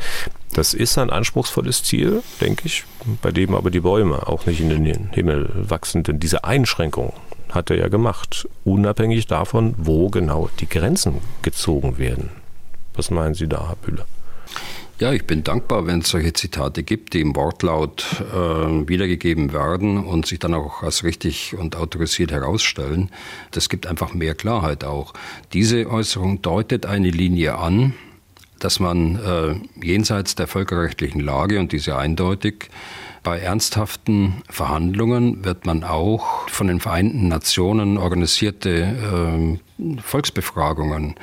[0.52, 2.84] Das ist ein anspruchsvolles Ziel, denke ich,
[3.22, 6.02] bei dem aber die Bäume auch nicht in den Himmel wachsen.
[6.02, 7.12] Denn diese Einschränkung
[7.48, 12.30] hat er ja gemacht, unabhängig davon, wo genau die Grenzen gezogen werden.
[12.94, 14.06] Was meinen Sie da, Herr Bühler?
[15.00, 20.04] Ja, ich bin dankbar, wenn es solche Zitate gibt, die im Wortlaut äh, wiedergegeben werden
[20.04, 23.08] und sich dann auch als richtig und autorisiert herausstellen.
[23.50, 25.14] Das gibt einfach mehr Klarheit auch.
[25.54, 27.94] Diese Äußerung deutet eine Linie an,
[28.58, 32.68] dass man äh, jenseits der völkerrechtlichen Lage, und diese eindeutig,
[33.22, 41.14] bei ernsthaften Verhandlungen wird man auch von den Vereinten Nationen organisierte äh, Volksbefragungen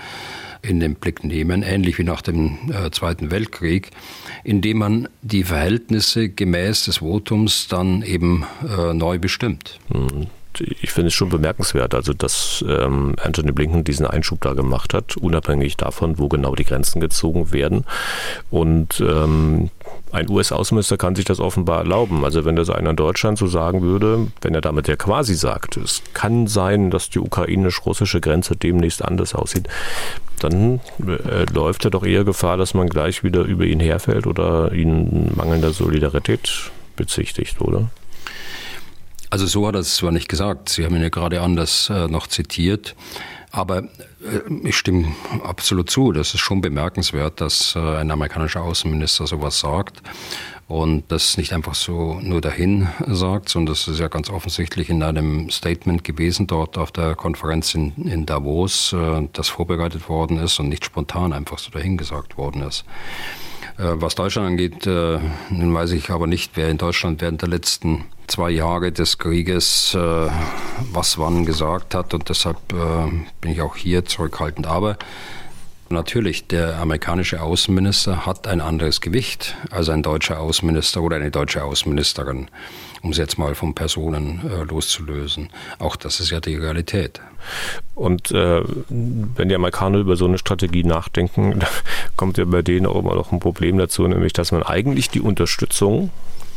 [0.62, 3.92] in den Blick nehmen, ähnlich wie nach dem äh, Zweiten Weltkrieg,
[4.44, 9.80] indem man die Verhältnisse gemäß des Votums dann eben äh, neu bestimmt.
[9.90, 10.28] Mhm
[10.62, 15.18] ich finde es schon bemerkenswert, also dass ähm, Anthony Blinken diesen Einschub da gemacht hat,
[15.18, 17.86] unabhängig davon, wo genau die Grenzen gezogen werden.
[18.50, 19.70] Und ähm,
[20.12, 22.24] ein US-Außenminister kann sich das offenbar erlauben.
[22.24, 25.78] Also wenn das einer in Deutschland so sagen würde, wenn er damit ja quasi sagt,
[25.78, 29.68] es kann sein, dass die ukrainisch-russische Grenze demnächst anders aussieht,
[30.40, 34.72] dann äh, läuft er doch eher Gefahr, dass man gleich wieder über ihn herfällt oder
[34.72, 37.90] ihn mangelnder Solidarität bezichtigt, oder?
[39.30, 42.08] Also so hat er es zwar nicht gesagt, Sie haben ihn ja gerade anders äh,
[42.08, 42.96] noch zitiert,
[43.52, 43.88] aber äh,
[44.64, 45.14] ich stimme
[45.44, 50.02] absolut zu, das ist schon bemerkenswert, dass äh, ein amerikanischer Außenminister sowas sagt
[50.68, 55.04] und das nicht einfach so nur dahin sagt, sondern das ist ja ganz offensichtlich in
[55.04, 60.60] einem Statement gewesen dort auf der Konferenz in, in Davos, äh, das vorbereitet worden ist
[60.60, 62.86] und nicht spontan einfach so dahin gesagt worden ist.
[63.78, 65.20] Äh, was Deutschland angeht, äh,
[65.50, 69.94] nun weiß ich aber nicht, wer in Deutschland während der letzten zwei Jahre des Krieges
[69.94, 70.30] äh,
[70.92, 74.68] was wann gesagt hat und deshalb bin ich auch hier zurückhaltend.
[74.68, 74.98] Aber
[75.90, 81.64] Natürlich, der amerikanische Außenminister hat ein anderes Gewicht als ein deutscher Außenminister oder eine deutsche
[81.64, 82.50] Außenministerin,
[83.02, 85.50] um es jetzt mal von Personen äh, loszulösen.
[85.80, 87.22] Auch das ist ja die Realität.
[87.96, 91.60] Und äh, wenn die Amerikaner über so eine Strategie nachdenken,
[92.16, 95.22] kommt ja bei denen auch immer noch ein Problem dazu, nämlich dass man eigentlich die
[95.22, 96.12] Unterstützung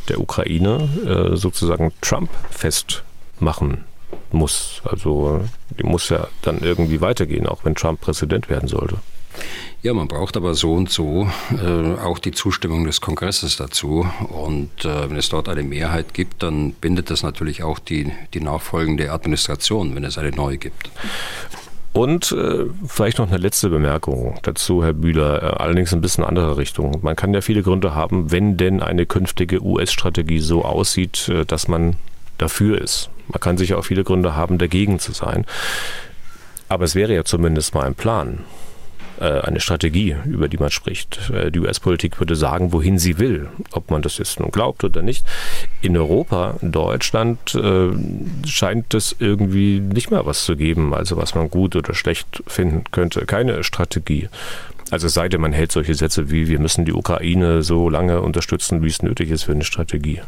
[0.08, 3.84] der Ukraine äh, sozusagen Trump festmachen
[4.32, 4.82] muss.
[4.84, 5.42] Also
[5.78, 8.98] die muss ja dann irgendwie weitergehen, auch wenn Trump Präsident werden sollte.
[9.82, 14.06] Ja, man braucht aber so und so äh, auch die Zustimmung des Kongresses dazu.
[14.28, 18.40] Und äh, wenn es dort eine Mehrheit gibt, dann bindet das natürlich auch die, die
[18.40, 20.90] nachfolgende Administration, wenn es eine neue gibt.
[21.92, 26.56] Und äh, vielleicht noch eine letzte Bemerkung dazu, Herr Bühler, äh, allerdings ein bisschen andere
[26.56, 27.00] Richtung.
[27.02, 31.66] Man kann ja viele Gründe haben, wenn denn eine künftige US-Strategie so aussieht, äh, dass
[31.66, 31.96] man
[32.38, 33.10] dafür ist.
[33.28, 35.46] Man kann sicher auch viele Gründe haben, dagegen zu sein.
[36.68, 38.44] Aber es wäre ja zumindest mal ein Plan.
[39.20, 41.30] Äh, eine Strategie, über die man spricht.
[41.30, 45.02] Äh, die US-Politik würde sagen, wohin sie will, ob man das jetzt nun glaubt oder
[45.02, 45.26] nicht.
[45.82, 47.90] In Europa, Deutschland äh,
[48.46, 52.84] scheint es irgendwie nicht mehr was zu geben, also was man gut oder schlecht finden
[52.92, 53.26] könnte.
[53.26, 54.30] Keine Strategie.
[54.90, 58.22] Also es sei denn, man hält solche Sätze wie, wir müssen die Ukraine so lange
[58.22, 60.22] unterstützen, wie es nötig ist für eine Strategie.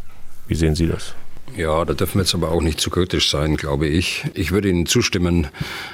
[0.49, 1.15] Wie sehen Sie das?
[1.57, 4.25] Ja, da dürfen wir jetzt aber auch nicht zu kritisch sein, glaube ich.
[4.33, 5.49] Ich würde Ihnen zustimmen,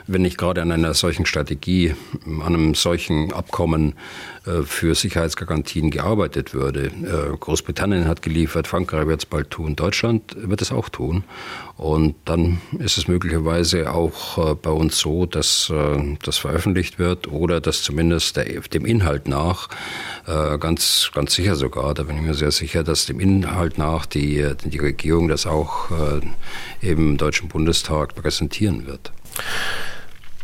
[0.07, 1.95] wenn ich gerade an einer solchen Strategie,
[2.27, 3.95] an einem solchen Abkommen
[4.63, 6.87] für Sicherheitsgarantien gearbeitet würde.
[6.87, 11.25] Äh, Großbritannien hat geliefert, Frankreich wird es bald tun, Deutschland wird es auch tun.
[11.77, 15.73] Und dann ist es möglicherweise auch äh, bei uns so, dass
[16.25, 18.37] das veröffentlicht wird oder dass zumindest
[18.73, 19.69] dem Inhalt nach,
[20.27, 24.47] ganz, ganz sicher sogar, da bin ich mir sehr sicher, dass dem Inhalt nach die,
[24.65, 25.89] die Regierung das auch
[26.81, 29.13] im Deutschen Bundestag präsentieren wird.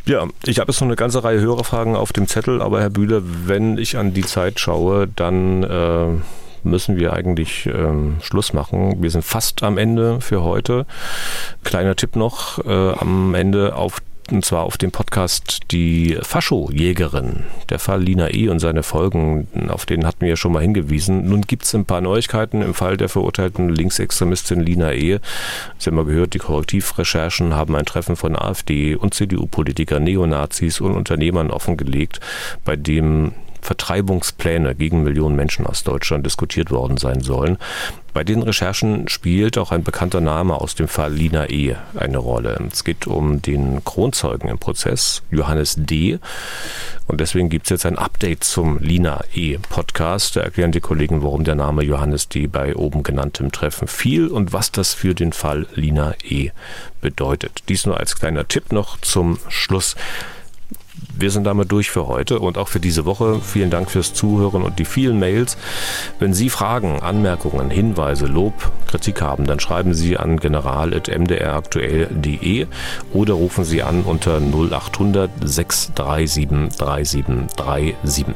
[0.07, 3.23] Ja, ich habe jetzt noch eine ganze Reihe Hörerfragen auf dem Zettel, aber Herr Bühler,
[3.25, 6.09] wenn ich an die Zeit schaue, dann äh,
[6.63, 9.03] müssen wir eigentlich ähm, Schluss machen.
[9.03, 10.85] Wir sind fast am Ende für heute.
[11.63, 17.79] Kleiner Tipp noch äh, am Ende auf und zwar auf dem Podcast Die Fascho-Jägerin, der
[17.79, 18.49] Fall Lina E.
[18.49, 21.29] und seine Folgen, auf den hatten wir ja schon mal hingewiesen.
[21.29, 25.21] Nun gibt es ein paar Neuigkeiten im Fall der verurteilten Linksextremistin Lina E.
[25.79, 30.93] Sie haben mal gehört, die Korrektivrecherchen haben ein Treffen von AfD und CDU-Politiker, Neonazis und
[30.93, 32.21] Unternehmern offengelegt,
[32.65, 33.33] bei dem
[33.65, 37.57] Vertreibungspläne gegen Millionen Menschen aus Deutschland diskutiert worden sein sollen.
[38.13, 41.75] Bei den Recherchen spielt auch ein bekannter Name aus dem Fall Lina E.
[41.97, 42.61] eine Rolle.
[42.71, 46.21] Es geht um den Kronzeugen im Prozess, Johannes D.
[47.07, 49.57] Und deswegen gibt es jetzt ein Update zum Lina E.
[49.59, 50.37] Podcast.
[50.37, 52.47] Da erklären die Kollegen, warum der Name Johannes D.
[52.47, 56.51] bei oben genanntem Treffen fiel und was das für den Fall Lina E.
[57.01, 57.65] bedeutet.
[57.69, 59.97] Dies nur als kleiner Tipp noch zum Schluss
[61.19, 63.41] wir sind damit durch für heute und auch für diese Woche.
[63.41, 65.57] Vielen Dank fürs Zuhören und die vielen Mails.
[66.19, 72.67] Wenn Sie Fragen, Anmerkungen, Hinweise, Lob, Kritik haben, dann schreiben Sie an general.mdraktuell.de
[73.13, 78.35] oder rufen Sie an unter 0800 637 3737.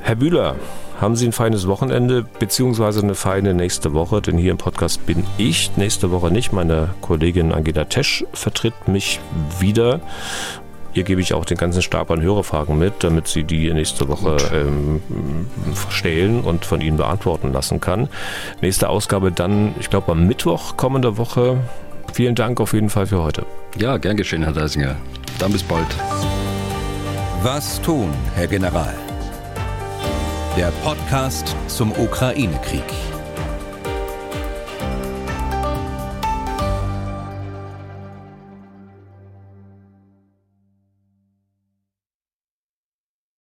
[0.00, 0.56] Herr Bühler,
[1.00, 5.24] haben Sie ein feines Wochenende beziehungsweise eine feine nächste Woche, denn hier im Podcast bin
[5.36, 6.52] ich nächste Woche nicht.
[6.52, 9.20] Meine Kollegin Angela Tesch vertritt mich
[9.60, 10.00] wieder
[10.96, 14.38] hier gebe ich auch den ganzen Stab an Hörerfragen mit, damit sie die nächste Woche
[14.54, 15.02] ähm,
[15.90, 18.08] stellen und von Ihnen beantworten lassen kann.
[18.62, 21.58] Nächste Ausgabe dann, ich glaube, am Mittwoch kommender Woche.
[22.14, 23.44] Vielen Dank auf jeden Fall für heute.
[23.78, 24.96] Ja, gern geschehen, Herr Deisinger.
[25.38, 25.86] Dann bis bald.
[27.42, 28.94] Was tun, Herr General?
[30.56, 33.15] Der Podcast zum Ukraine-Krieg.